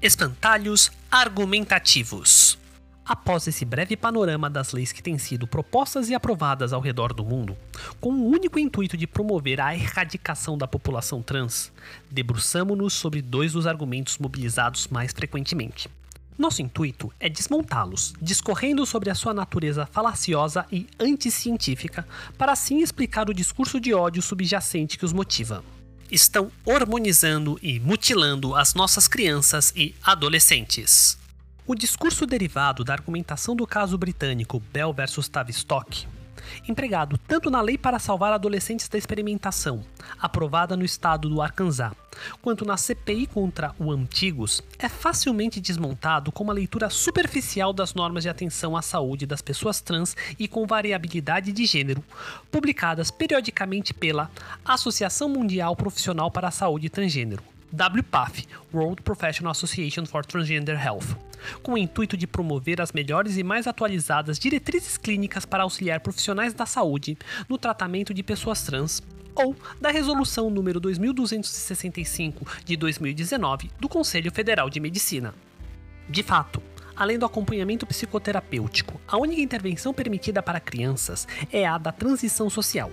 Espantalhos 0.00 0.90
argumentativos. 1.10 2.58
Após 3.04 3.46
esse 3.46 3.64
breve 3.64 3.96
panorama 3.96 4.50
das 4.50 4.72
leis 4.72 4.90
que 4.90 5.02
têm 5.02 5.16
sido 5.16 5.46
propostas 5.46 6.10
e 6.10 6.14
aprovadas 6.14 6.72
ao 6.72 6.80
redor 6.80 7.12
do 7.12 7.24
mundo, 7.24 7.56
com 8.00 8.10
o 8.10 8.26
único 8.26 8.58
intuito 8.58 8.96
de 8.96 9.06
promover 9.06 9.60
a 9.60 9.74
erradicação 9.74 10.58
da 10.58 10.66
população 10.66 11.22
trans, 11.22 11.72
debruçamo-nos 12.10 12.94
sobre 12.94 13.22
dois 13.22 13.52
dos 13.52 13.64
argumentos 13.64 14.18
mobilizados 14.18 14.88
mais 14.88 15.12
frequentemente. 15.12 15.88
Nosso 16.38 16.60
intuito 16.60 17.10
é 17.18 17.28
desmontá-los, 17.28 18.12
discorrendo 18.20 18.84
sobre 18.84 19.08
a 19.08 19.14
sua 19.14 19.32
natureza 19.32 19.86
falaciosa 19.86 20.66
e 20.70 20.86
anticientífica, 21.00 22.06
para 22.36 22.52
assim 22.52 22.82
explicar 22.82 23.30
o 23.30 23.34
discurso 23.34 23.80
de 23.80 23.94
ódio 23.94 24.20
subjacente 24.20 24.98
que 24.98 25.04
os 25.04 25.14
motiva. 25.14 25.64
Estão 26.10 26.52
hormonizando 26.64 27.58
e 27.62 27.80
mutilando 27.80 28.54
as 28.54 28.74
nossas 28.74 29.08
crianças 29.08 29.72
e 29.74 29.94
adolescentes. 30.02 31.18
O 31.66 31.74
discurso 31.74 32.26
derivado 32.26 32.84
da 32.84 32.92
argumentação 32.92 33.56
do 33.56 33.66
caso 33.66 33.98
britânico 33.98 34.60
Bell 34.72 34.92
vs 34.92 35.28
Tavistock 35.28 36.06
empregado 36.68 37.18
tanto 37.18 37.50
na 37.50 37.60
Lei 37.60 37.78
para 37.78 37.98
Salvar 37.98 38.32
Adolescentes 38.32 38.88
da 38.88 38.98
Experimentação, 38.98 39.84
aprovada 40.18 40.76
no 40.76 40.84
estado 40.84 41.28
do 41.28 41.40
Arkansas, 41.42 41.92
quanto 42.40 42.64
na 42.64 42.76
CPI 42.76 43.26
contra 43.26 43.74
o 43.78 43.90
Antigos, 43.90 44.62
é 44.78 44.88
facilmente 44.88 45.60
desmontado 45.60 46.32
com 46.32 46.44
uma 46.44 46.52
leitura 46.52 46.90
superficial 46.90 47.72
das 47.72 47.94
normas 47.94 48.22
de 48.22 48.28
atenção 48.28 48.76
à 48.76 48.82
saúde 48.82 49.26
das 49.26 49.42
pessoas 49.42 49.80
trans 49.80 50.16
e 50.38 50.48
com 50.48 50.66
variabilidade 50.66 51.52
de 51.52 51.66
gênero, 51.66 52.02
publicadas 52.50 53.10
periodicamente 53.10 53.92
pela 53.92 54.30
Associação 54.64 55.28
Mundial 55.28 55.76
Profissional 55.76 56.30
para 56.30 56.48
a 56.48 56.52
Saúde 56.52 56.88
Transgênero, 56.88 57.42
WPATH, 57.72 58.46
World 58.72 59.02
Professional 59.02 59.52
Association 59.52 60.06
for 60.06 60.24
Transgender 60.24 60.82
Health, 60.82 61.16
com 61.62 61.74
o 61.74 61.78
intuito 61.78 62.16
de 62.16 62.26
promover 62.26 62.80
as 62.80 62.92
melhores 62.92 63.36
e 63.36 63.42
mais 63.42 63.66
atualizadas 63.66 64.38
diretrizes 64.38 64.96
clínicas 64.96 65.44
para 65.44 65.62
auxiliar 65.62 66.00
profissionais 66.00 66.54
da 66.54 66.66
saúde 66.66 67.16
no 67.48 67.58
tratamento 67.58 68.12
de 68.12 68.22
pessoas 68.22 68.62
trans, 68.62 69.02
ou 69.34 69.54
da 69.80 69.90
Resolução 69.90 70.48
número 70.48 70.80
2265 70.80 72.46
de 72.64 72.76
2019 72.76 73.70
do 73.78 73.88
Conselho 73.88 74.32
Federal 74.32 74.70
de 74.70 74.80
Medicina. 74.80 75.34
De 76.08 76.22
fato, 76.22 76.62
além 76.96 77.18
do 77.18 77.26
acompanhamento 77.26 77.86
psicoterapêutico, 77.86 79.00
a 79.06 79.18
única 79.18 79.42
intervenção 79.42 79.92
permitida 79.92 80.42
para 80.42 80.60
crianças 80.60 81.28
é 81.52 81.66
a 81.66 81.76
da 81.76 81.92
transição 81.92 82.48
social 82.48 82.90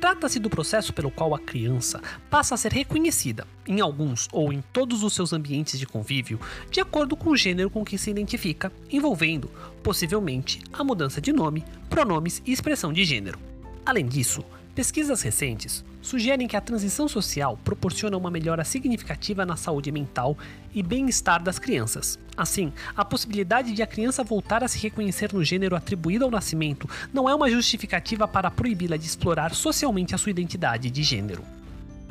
Trata-se 0.00 0.38
do 0.38 0.50
processo 0.50 0.92
pelo 0.92 1.10
qual 1.10 1.34
a 1.34 1.38
criança 1.38 2.00
passa 2.30 2.54
a 2.54 2.58
ser 2.58 2.72
reconhecida, 2.72 3.46
em 3.66 3.80
alguns 3.80 4.28
ou 4.32 4.52
em 4.52 4.62
todos 4.72 5.02
os 5.02 5.14
seus 5.14 5.32
ambientes 5.32 5.78
de 5.78 5.86
convívio, 5.86 6.40
de 6.70 6.80
acordo 6.80 7.16
com 7.16 7.30
o 7.30 7.36
gênero 7.36 7.70
com 7.70 7.84
que 7.84 7.98
se 7.98 8.10
identifica, 8.10 8.72
envolvendo, 8.90 9.50
possivelmente, 9.82 10.60
a 10.72 10.82
mudança 10.84 11.20
de 11.20 11.32
nome, 11.32 11.64
pronomes 11.88 12.42
e 12.46 12.52
expressão 12.52 12.92
de 12.92 13.04
gênero. 13.04 13.38
Além 13.84 14.06
disso, 14.06 14.44
Pesquisas 14.74 15.22
recentes 15.22 15.84
sugerem 16.02 16.48
que 16.48 16.56
a 16.56 16.60
transição 16.60 17.06
social 17.06 17.56
proporciona 17.62 18.16
uma 18.16 18.28
melhora 18.30 18.64
significativa 18.64 19.46
na 19.46 19.54
saúde 19.54 19.92
mental 19.92 20.36
e 20.74 20.82
bem-estar 20.82 21.40
das 21.40 21.60
crianças. 21.60 22.18
Assim, 22.36 22.72
a 22.96 23.04
possibilidade 23.04 23.72
de 23.72 23.82
a 23.84 23.86
criança 23.86 24.24
voltar 24.24 24.64
a 24.64 24.68
se 24.68 24.78
reconhecer 24.78 25.32
no 25.32 25.44
gênero 25.44 25.76
atribuído 25.76 26.24
ao 26.24 26.30
nascimento 26.30 26.90
não 27.12 27.28
é 27.28 27.34
uma 27.34 27.48
justificativa 27.48 28.26
para 28.26 28.50
proibi-la 28.50 28.96
de 28.96 29.06
explorar 29.06 29.54
socialmente 29.54 30.12
a 30.12 30.18
sua 30.18 30.30
identidade 30.30 30.90
de 30.90 31.02
gênero. 31.04 31.44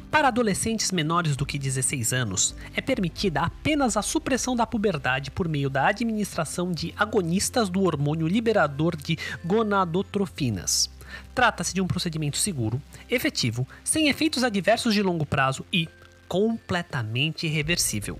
Para 0.10 0.30
adolescentes 0.30 0.92
menores 0.92 1.36
do 1.36 1.46
que 1.46 1.60
16 1.60 2.14
anos, 2.14 2.56
é 2.74 2.80
permitida 2.80 3.42
apenas 3.42 3.98
a 3.98 4.02
supressão 4.02 4.56
da 4.56 4.66
puberdade 4.66 5.32
por 5.32 5.50
meio 5.50 5.70
da 5.70 5.88
administração 5.88 6.72
de 6.72 6.94
agonistas 6.96 7.68
do 7.68 7.84
hormônio 7.84 8.26
liberador 8.26 8.96
de 8.96 9.18
gonadotrofinas. 9.44 10.90
Trata-se 11.34 11.74
de 11.74 11.82
um 11.82 11.88
procedimento 11.88 12.38
seguro, 12.38 12.82
efetivo, 13.10 13.68
sem 13.84 14.10
efeitos 14.10 14.44
adversos 14.44 14.94
de 14.94 15.02
longo 15.02 15.26
prazo 15.26 15.66
e 15.72 15.88
completamente 16.28 17.48
irreversível. 17.48 18.20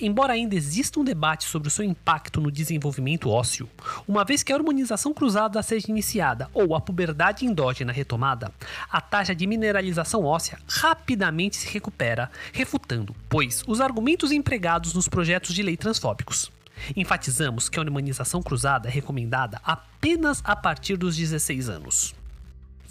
Embora 0.00 0.32
ainda 0.32 0.54
exista 0.54 1.00
um 1.00 1.04
debate 1.04 1.44
sobre 1.44 1.68
o 1.68 1.70
seu 1.70 1.84
impacto 1.84 2.40
no 2.40 2.50
desenvolvimento 2.50 3.30
ósseo, 3.30 3.68
uma 4.06 4.24
vez 4.24 4.42
que 4.42 4.52
a 4.52 4.56
hormonização 4.56 5.12
cruzada 5.12 5.62
seja 5.62 5.90
iniciada 5.90 6.48
ou 6.52 6.74
a 6.74 6.80
puberdade 6.80 7.44
endógena 7.44 7.92
retomada, 7.92 8.52
a 8.90 9.00
taxa 9.00 9.34
de 9.34 9.46
mineralização 9.46 10.24
óssea 10.24 10.58
rapidamente 10.68 11.56
se 11.56 11.68
recupera, 11.72 12.30
refutando, 12.52 13.14
pois, 13.28 13.62
os 13.66 13.80
argumentos 13.80 14.32
empregados 14.32 14.94
nos 14.94 15.08
projetos 15.08 15.54
de 15.54 15.62
lei 15.62 15.76
transfóbicos. 15.76 16.50
Enfatizamos 16.96 17.68
que 17.68 17.78
a 17.78 17.82
hormonização 17.82 18.42
cruzada 18.42 18.88
é 18.88 18.90
recomendada 18.90 19.60
apenas 19.64 20.42
a 20.44 20.54
partir 20.54 20.96
dos 20.96 21.16
16 21.16 21.68
anos. 21.68 22.14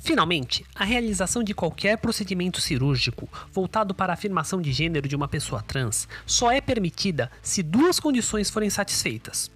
Finalmente, 0.04 0.66
a 0.76 0.84
realização 0.84 1.42
de 1.42 1.54
qualquer 1.54 1.98
procedimento 1.98 2.60
cirúrgico 2.60 3.30
voltado 3.54 3.94
para 3.94 4.12
a 4.12 4.16
afirmação 4.16 4.62
de 4.62 4.70
gênero 4.74 5.08
de 5.08 5.16
uma 5.16 5.30
pessoa 5.30 5.64
trans 5.64 6.10
só 6.26 6.52
é 6.52 6.60
permitida 6.60 7.32
se 7.42 7.64
duas 7.64 8.02
condições 8.02 8.50
forem 8.50 8.70
satisfeitas. 8.70 9.50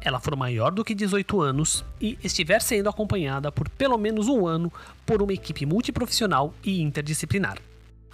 Ela 0.00 0.20
for 0.20 0.36
maior 0.36 0.70
do 0.72 0.84
que 0.84 0.94
18 0.94 1.40
anos 1.40 1.84
e 2.00 2.18
estiver 2.22 2.60
sendo 2.60 2.90
acompanhada 2.90 3.50
por 3.50 3.68
pelo 3.70 3.96
menos 3.96 4.28
um 4.28 4.46
ano 4.46 4.70
por 5.06 5.22
uma 5.22 5.32
equipe 5.32 5.64
multiprofissional 5.64 6.54
e 6.62 6.82
interdisciplinar. 6.82 7.58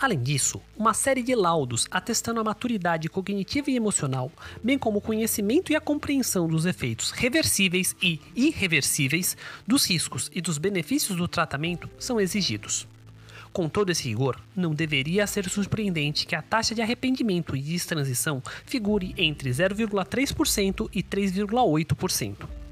Além 0.01 0.21
disso, 0.21 0.61
uma 0.77 0.93
série 0.93 1.23
de 1.23 1.35
laudos 1.35 1.87
atestando 1.91 2.41
a 2.41 2.45
maturidade 2.45 3.09
cognitiva 3.09 3.71
e 3.71 3.77
emocional, 3.77 4.31
bem 4.63 4.79
como 4.79 4.99
o 4.99 5.01
conhecimento 5.01 5.73
e 5.73 5.77
a 5.77 5.81
compreensão 5.81 6.49
dos 6.49 6.67
efeitos 6.67 7.11
reversíveis 7.13 7.95
e 8.03 8.21
irreversíveis, 8.35 9.37
dos 9.67 9.89
riscos 9.89 10.31
e 10.35 10.41
dos 10.41 10.59
benefícios 10.59 11.17
do 11.17 11.29
tratamento 11.29 11.89
são 11.99 12.21
exigidos. 12.21 12.89
Com 13.53 13.69
todo 13.69 13.91
esse 13.91 14.09
rigor, 14.09 14.41
não 14.57 14.75
deveria 14.75 15.29
ser 15.29 15.49
surpreendente 15.49 16.27
que 16.27 16.35
a 16.35 16.43
taxa 16.43 16.75
de 16.75 16.83
arrependimento 16.83 17.55
e 17.55 17.63
destransição 17.63 18.43
figure 18.67 19.15
entre 19.17 19.49
0,3% 19.49 20.91
e 20.93 21.05
3,8%. 21.05 22.64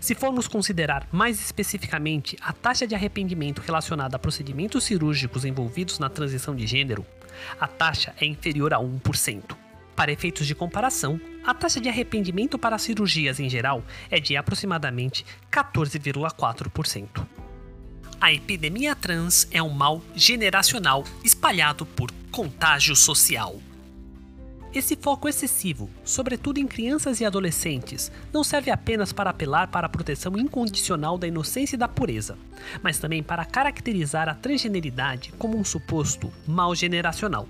Se 0.00 0.14
formos 0.14 0.48
considerar 0.48 1.06
mais 1.12 1.40
especificamente 1.40 2.36
a 2.40 2.52
taxa 2.52 2.86
de 2.86 2.94
arrependimento 2.94 3.60
relacionada 3.60 4.16
a 4.16 4.18
procedimentos 4.18 4.84
cirúrgicos 4.84 5.44
envolvidos 5.44 5.98
na 5.98 6.08
transição 6.08 6.54
de 6.54 6.66
gênero, 6.66 7.04
a 7.58 7.66
taxa 7.66 8.14
é 8.20 8.26
inferior 8.26 8.74
a 8.74 8.78
1%. 8.78 9.56
Para 9.96 10.12
efeitos 10.12 10.46
de 10.46 10.54
comparação, 10.54 11.20
a 11.44 11.52
taxa 11.52 11.80
de 11.80 11.88
arrependimento 11.88 12.58
para 12.58 12.78
cirurgias 12.78 13.38
em 13.38 13.50
geral 13.50 13.84
é 14.10 14.18
de 14.18 14.36
aproximadamente 14.36 15.26
14,4%. 15.50 17.26
A 18.20 18.32
epidemia 18.32 18.94
trans 18.94 19.48
é 19.50 19.62
um 19.62 19.70
mal 19.70 20.02
generacional 20.14 21.04
espalhado 21.24 21.86
por 21.86 22.10
contágio 22.30 22.94
social. 22.94 23.60
Esse 24.72 24.94
foco 24.94 25.28
excessivo, 25.28 25.90
sobretudo 26.04 26.58
em 26.58 26.66
crianças 26.66 27.20
e 27.20 27.24
adolescentes, 27.24 28.10
não 28.32 28.44
serve 28.44 28.70
apenas 28.70 29.12
para 29.12 29.30
apelar 29.30 29.66
para 29.66 29.86
a 29.86 29.90
proteção 29.90 30.38
incondicional 30.38 31.18
da 31.18 31.26
inocência 31.26 31.74
e 31.74 31.78
da 31.78 31.88
pureza, 31.88 32.38
mas 32.80 32.96
também 32.96 33.20
para 33.20 33.44
caracterizar 33.44 34.28
a 34.28 34.34
transgeneridade 34.34 35.32
como 35.36 35.58
um 35.58 35.64
suposto 35.64 36.32
mal 36.46 36.72
generacional. 36.72 37.48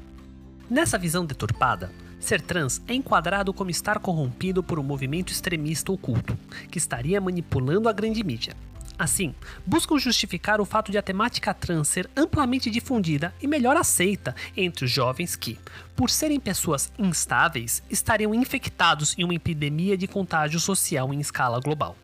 Nessa 0.71 0.97
visão 0.97 1.27
deturpada, 1.27 1.93
ser 2.19 2.41
trans 2.41 2.81
é 2.89 2.95
enquadrado 2.95 3.53
como 3.53 3.71
estar 3.71 3.99
corrompido 3.99 4.63
por 4.63 4.79
um 4.79 4.83
movimento 4.83 5.31
extremista 5.31 5.93
oculto, 5.93 6.39
que 6.71 6.79
estaria 6.79 7.21
manipulando 7.21 7.87
a 7.87 7.93
grande 7.93 8.25
mídia, 8.25 8.57
Assim, 9.01 9.35
buscam 9.65 9.99
justificar 9.99 10.61
o 10.61 10.67
fato 10.67 10.93
de 10.93 10.99
a 10.99 11.03
temática 11.03 11.55
trans 11.55 11.89
ser 11.89 12.11
amplamente 12.15 12.69
difundida 12.69 13.33
e 13.41 13.47
melhor 13.47 13.75
aceita 13.75 14.37
entre 14.55 14.85
os 14.85 14.91
jovens 14.91 15.35
que, 15.35 15.59
por 15.97 16.11
serem 16.11 16.39
pessoas 16.39 16.93
instáveis, 16.99 17.83
estariam 17.89 18.35
infectados 18.35 19.17
em 19.17 19.25
uma 19.25 19.35
epidemia 19.35 19.97
de 19.97 20.07
contágio 20.07 20.61
social 20.61 21.15
em 21.15 21.19
escala 21.19 21.59
global. 21.61 21.97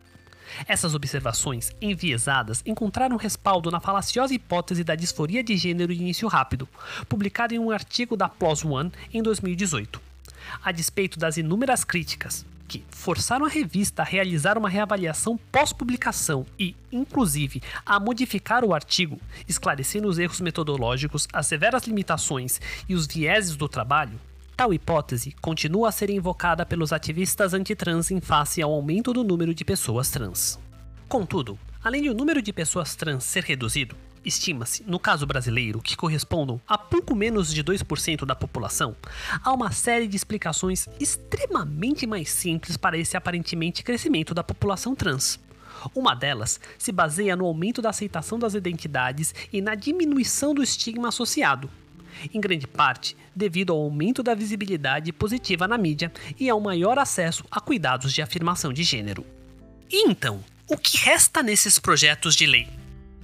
Essas 0.67 0.95
observações 0.95 1.71
enviesadas 1.79 2.63
encontraram 2.65 3.15
respaldo 3.15 3.69
na 3.69 3.79
falaciosa 3.79 4.33
hipótese 4.33 4.83
da 4.83 4.95
disforia 4.95 5.43
de 5.43 5.55
gênero 5.55 5.93
de 5.93 6.01
início 6.01 6.27
rápido, 6.27 6.67
publicada 7.07 7.53
em 7.53 7.59
um 7.59 7.69
artigo 7.69 8.17
da 8.17 8.27
PLOS 8.27 8.65
ONE 8.65 8.91
em 9.13 9.21
2018. 9.21 10.01
A 10.63 10.71
despeito 10.71 11.19
das 11.19 11.37
inúmeras 11.37 11.83
críticas, 11.83 12.43
que 12.67 12.83
forçaram 12.89 13.45
a 13.45 13.49
revista 13.49 14.01
a 14.01 14.05
realizar 14.05 14.57
uma 14.57 14.69
reavaliação 14.69 15.39
pós-publicação 15.51 16.45
e, 16.59 16.75
inclusive, 16.91 17.61
a 17.85 17.99
modificar 17.99 18.65
o 18.65 18.73
artigo, 18.73 19.19
esclarecendo 19.47 20.07
os 20.07 20.19
erros 20.19 20.41
metodológicos, 20.41 21.27
as 21.31 21.47
severas 21.47 21.83
limitações 21.83 22.59
e 22.87 22.93
os 22.93 23.07
vieses 23.07 23.55
do 23.55 23.69
trabalho, 23.69 24.19
tal 24.55 24.73
hipótese 24.73 25.35
continua 25.41 25.89
a 25.89 25.91
ser 25.91 26.09
invocada 26.09 26.65
pelos 26.65 26.91
ativistas 26.91 27.53
antitrans 27.53 28.11
em 28.11 28.19
face 28.19 28.61
ao 28.61 28.73
aumento 28.73 29.13
do 29.13 29.23
número 29.23 29.53
de 29.53 29.63
pessoas 29.63 30.09
trans. 30.09 30.59
Contudo, 31.07 31.57
além 31.83 32.01
de 32.01 32.09
o 32.09 32.13
número 32.13 32.41
de 32.41 32.51
pessoas 32.51 32.95
trans 32.95 33.23
ser 33.23 33.43
reduzido, 33.43 33.95
Estima-se, 34.27 34.83
no 34.85 34.99
caso 34.99 35.25
brasileiro, 35.25 35.81
que 35.81 35.95
correspondam 35.95 36.59
a 36.67 36.77
pouco 36.77 37.15
menos 37.15 37.53
de 37.53 37.63
2% 37.63 38.25
da 38.25 38.35
população, 38.35 38.93
há 39.41 39.53
uma 39.53 39.71
série 39.71 40.05
de 40.05 40.17
explicações 40.17 40.85
extremamente 40.99 42.05
mais 42.05 42.29
simples 42.29 42.75
para 42.75 42.97
esse 42.97 43.15
aparentemente 43.15 43.85
crescimento 43.85 44.33
da 44.33 44.43
população 44.43 44.93
trans. 44.93 45.39
Uma 45.95 46.13
delas 46.13 46.59
se 46.77 46.91
baseia 46.91 47.37
no 47.37 47.45
aumento 47.45 47.81
da 47.81 47.91
aceitação 47.91 48.37
das 48.37 48.53
identidades 48.53 49.33
e 49.53 49.61
na 49.61 49.75
diminuição 49.75 50.53
do 50.53 50.61
estigma 50.61 51.07
associado, 51.07 51.69
em 52.33 52.41
grande 52.41 52.67
parte 52.67 53.15
devido 53.33 53.71
ao 53.71 53.79
aumento 53.79 54.21
da 54.21 54.35
visibilidade 54.35 55.13
positiva 55.13 55.69
na 55.69 55.77
mídia 55.77 56.11
e 56.37 56.49
ao 56.49 56.59
maior 56.59 56.99
acesso 56.99 57.45
a 57.49 57.61
cuidados 57.61 58.11
de 58.11 58.21
afirmação 58.21 58.73
de 58.73 58.83
gênero. 58.83 59.25
E 59.89 60.05
então, 60.05 60.43
o 60.67 60.75
que 60.75 60.97
resta 60.97 61.41
nesses 61.41 61.79
projetos 61.79 62.35
de 62.35 62.45
lei? 62.45 62.76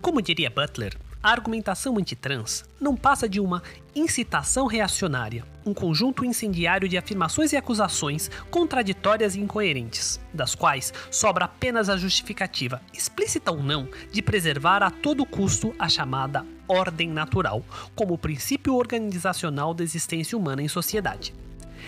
Como 0.03 0.21
diria 0.21 0.49
Butler, 0.49 0.97
A 1.23 1.31
argumentação 1.31 1.97
antitrans 1.97 2.65
não 2.81 2.97
passa 2.97 3.29
de 3.29 3.39
uma 3.39 3.63
incitação 3.95 4.67
reacionária, 4.67 5.45
um 5.65 5.73
conjunto 5.73 6.25
incendiário 6.25 6.89
de 6.89 6.97
afirmações 6.97 7.53
e 7.53 7.55
acusações 7.55 8.29
contraditórias 8.51 9.33
e 9.33 9.39
incoerentes, 9.39 10.19
das 10.33 10.53
quais 10.53 10.93
sobra 11.09 11.45
apenas 11.45 11.87
a 11.87 11.95
justificativa, 11.95 12.81
explícita 12.93 13.53
ou 13.53 13.63
não, 13.63 13.87
de 14.11 14.21
preservar 14.21 14.83
a 14.83 14.91
todo 14.91 15.25
custo 15.25 15.73
a 15.79 15.87
chamada 15.87 16.45
ordem 16.67 17.07
natural, 17.07 17.63
como 17.95 18.17
princípio 18.17 18.75
organizacional 18.75 19.73
da 19.73 19.85
existência 19.85 20.37
humana 20.37 20.61
em 20.61 20.67
sociedade. 20.67 21.33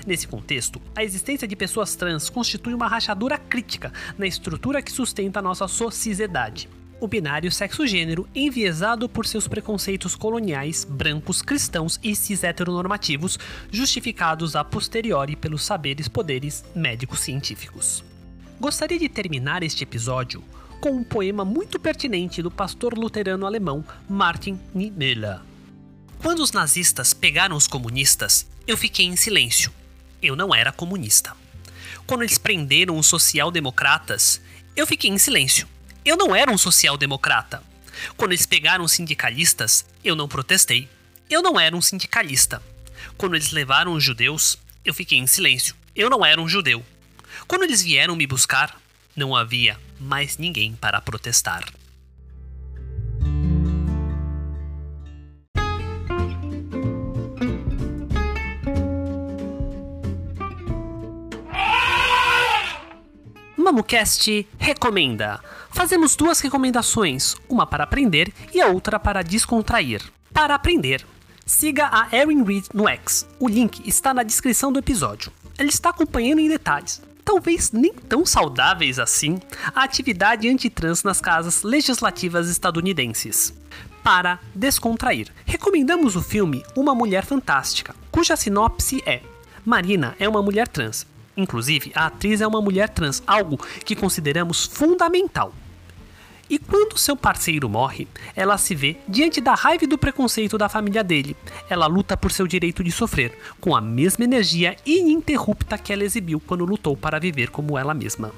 Nesse 0.08 0.26
contexto, 0.26 0.82
a 0.96 1.04
existência 1.04 1.46
de 1.46 1.56
pessoas 1.58 1.94
trans 1.98 2.30
constitui 2.30 2.74
uma 2.74 2.88
rachadura 2.88 3.38
crítica 3.38 3.92
na 4.18 4.26
estrutura 4.26 4.82
que 4.82 4.94
sustenta 4.94 5.40
a 5.40 5.44
nossa 5.44 5.68
sociedade 5.68 6.70
o 7.00 7.08
binário 7.08 7.52
sexo-gênero 7.52 8.28
enviesado 8.34 9.08
por 9.08 9.26
seus 9.26 9.48
preconceitos 9.48 10.16
coloniais, 10.16 10.84
brancos, 10.84 11.42
cristãos 11.42 12.00
e 12.04 12.16
cis-heteronormativos, 12.16 13.38
justificados 13.72 14.56
a 14.56 14.64
posteriori 14.64 15.36
pelos 15.36 15.64
saberes 15.64 16.08
poderes 16.08 16.64
médicos 16.76 17.20
científicos. 17.20 18.04
Gostaria 18.60 18.98
de 18.98 19.10
terminar 19.10 19.64
este 19.64 19.84
episódio 19.84 20.44
com 20.80 20.92
um 20.92 21.04
poema 21.04 21.44
muito 21.44 21.80
pertinente 21.80 22.42
do 22.42 22.52
pastor 22.52 22.98
luterano 22.98 23.46
alemão 23.46 23.84
Martin 24.10 24.60
Niemöller. 24.74 25.40
Quando 26.20 26.40
os 26.40 26.52
nazistas 26.52 27.14
pegaram 27.14 27.56
os 27.56 27.68
comunistas, 27.68 28.48
eu 28.66 28.78
fiquei 28.78 29.06
em 29.06 29.16
silêncio. 29.16 29.72
Eu 30.22 30.36
não 30.36 30.56
era 30.56 30.72
comunista. 30.72 31.36
Quando 32.08 32.24
eles 32.24 32.38
prenderam 32.38 32.98
os 32.98 33.08
social-democratas, 33.08 34.42
eu 34.76 34.88
fiquei 34.88 35.10
em 35.10 35.18
silêncio. 35.18 35.68
Eu 36.06 36.16
não 36.16 36.36
era 36.36 36.52
um 36.52 36.58
social-democrata. 36.58 37.64
Quando 38.16 38.32
eles 38.32 38.46
pegaram 38.46 38.88
sindicalistas, 38.88 39.84
eu 40.04 40.16
não 40.16 40.28
protestei. 40.28 40.88
Eu 41.28 41.42
não 41.42 41.60
era 41.60 41.76
um 41.76 41.82
sindicalista. 41.82 42.62
Quando 43.18 43.36
eles 43.36 43.52
levaram 43.52 43.94
os 43.94 44.04
judeus, 44.04 44.56
eu 44.86 44.94
fiquei 44.94 45.18
em 45.18 45.26
silêncio. 45.26 45.76
Eu 45.96 46.08
não 46.08 46.24
era 46.24 46.40
um 46.40 46.48
judeu. 46.48 46.86
Quando 47.48 47.64
eles 47.64 47.82
vieram 47.82 48.16
me 48.16 48.28
buscar, 48.28 48.80
não 49.16 49.36
havia 49.36 49.80
mais 50.00 50.38
ninguém 50.38 50.76
para 50.76 51.02
protestar. 51.02 51.66
MamuCast 63.58 64.48
recomenda. 64.60 65.42
Fazemos 65.76 66.16
duas 66.16 66.40
recomendações, 66.40 67.36
uma 67.50 67.68
para 67.68 67.84
aprender 67.84 68.34
e 68.54 68.62
a 68.62 68.68
outra 68.68 68.98
para 68.98 69.22
descontrair. 69.22 70.02
Para 70.34 70.56
aprender, 70.56 71.06
siga 71.46 71.90
a 71.92 72.08
Erin 72.16 72.46
Reed 72.46 72.68
no 72.74 72.88
X. 72.88 73.28
O 73.38 73.50
link 73.50 73.86
está 73.86 74.14
na 74.14 74.24
descrição 74.24 74.72
do 74.72 74.80
episódio. 74.80 75.34
Ela 75.58 75.68
está 75.68 75.90
acompanhando 75.90 76.40
em 76.40 76.48
detalhes, 76.48 77.02
talvez 77.26 77.74
nem 77.74 77.92
tão 77.92 78.26
saudáveis 78.26 79.00
assim, 79.00 79.38
a 79.76 79.84
atividade 79.84 80.48
antitrans 80.48 81.04
nas 81.04 81.20
casas 81.20 81.62
legislativas 81.62 82.50
estadunidenses. 82.50 83.54
Para 84.02 84.40
descontrair, 84.56 85.28
recomendamos 85.46 86.16
o 86.16 86.22
filme 86.22 86.64
Uma 86.74 86.96
Mulher 86.96 87.26
Fantástica, 87.26 87.94
cuja 88.10 88.38
sinopse 88.38 89.04
é: 89.06 89.22
Marina 89.66 90.16
é 90.20 90.30
uma 90.30 90.42
mulher 90.42 90.70
trans 90.70 91.06
Inclusive, 91.38 91.92
a 91.94 92.06
atriz 92.06 92.40
é 92.40 92.48
uma 92.48 92.62
mulher 92.62 92.90
trans, 92.90 93.22
algo 93.28 93.58
que 93.84 93.96
consideramos 93.96 94.66
fundamental. 94.66 95.54
E 96.50 96.60
quando 96.60 96.98
seu 96.98 97.16
parceiro 97.16 97.68
morre, 97.68 98.08
ela 98.36 98.58
se 98.58 98.76
vê 98.76 98.98
diante 99.08 99.42
da 99.42 99.56
raiva 99.56 99.84
e 99.84 99.88
do 99.88 99.98
preconceito 99.98 100.58
da 100.58 100.70
família 100.70 101.04
dele. 101.04 101.36
Ela 101.70 101.88
luta 101.88 102.16
por 102.16 102.32
seu 102.32 102.46
direito 102.46 102.84
de 102.84 102.92
sofrer, 102.92 103.38
com 103.60 103.76
a 103.76 103.82
mesma 103.82 104.26
energia 104.26 104.76
ininterrupta 104.86 105.78
que 105.78 105.92
ela 105.92 106.04
exibiu 106.04 106.40
quando 106.40 106.66
lutou 106.66 106.96
para 106.96 107.20
viver 107.20 107.50
como 107.50 107.78
ela 107.78 107.94
mesma. 107.94 108.32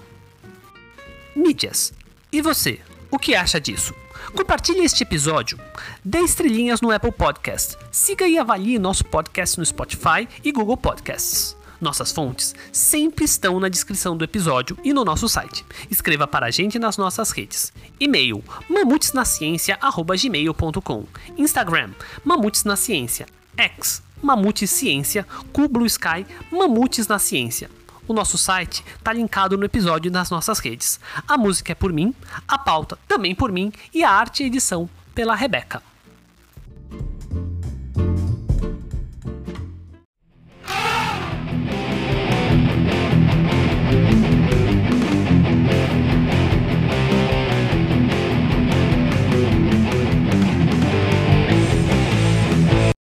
Mídias. 1.36 1.94
E 2.32 2.42
você? 2.42 2.80
O 3.10 3.18
que 3.18 3.36
acha 3.36 3.60
disso? 3.60 3.94
Compartilhe 4.36 4.84
este 4.84 5.04
episódio, 5.04 5.58
dê 6.04 6.20
estrelinhas 6.20 6.82
no 6.82 6.92
Apple 6.92 7.12
Podcast, 7.12 7.78
siga 7.92 8.28
e 8.28 8.38
avalie 8.38 8.78
nosso 8.78 9.06
podcast 9.06 9.58
no 9.58 9.66
Spotify 9.66 10.28
e 10.44 10.52
Google 10.52 10.78
Podcasts. 10.78 11.57
Nossas 11.80 12.12
fontes 12.12 12.56
sempre 12.72 13.26
estão 13.26 13.60
na 13.60 13.70
descrição 13.70 14.18
do 14.18 14.24
episódio 14.24 14.76
e 14.84 14.92
no 14.94 15.06
nosso 15.06 15.30
site. 15.30 15.64
Escreva 15.92 16.26
para 16.28 16.48
a 16.48 16.52
gente 16.52 16.80
nas 16.80 16.98
nossas 16.98 17.30
redes. 17.32 17.72
E-mail 18.00 18.44
mamutesnaciência@gmail.com. 18.70 21.06
Instagram 21.38 21.92
Mamutes 22.24 22.64
na 22.64 22.76
Ciência. 22.76 23.28
X 23.56 24.02
Mamutes 24.22 24.72
Ciência. 24.72 25.26
Cool 25.54 25.68
Blue 25.68 25.86
Sky 25.86 26.26
Mamutes 26.52 27.08
na 27.08 27.20
Ciência. 27.20 27.70
O 28.08 28.14
nosso 28.14 28.38
site 28.38 28.84
está 28.98 29.12
linkado 29.12 29.58
no 29.58 29.66
episódio 29.66 30.12
nas 30.12 30.30
nossas 30.30 30.60
redes. 30.60 31.00
A 31.28 31.38
música 31.38 31.74
é 31.74 31.76
por 31.76 31.92
mim, 31.92 32.14
a 32.48 32.58
pauta 32.58 32.98
também 33.08 33.36
por 33.36 33.52
mim 33.52 33.72
e 33.94 34.04
a 34.04 34.10
arte 34.10 34.44
e 34.44 34.48
edição 34.48 34.90
pela 35.14 35.36
Rebeca. 35.36 35.84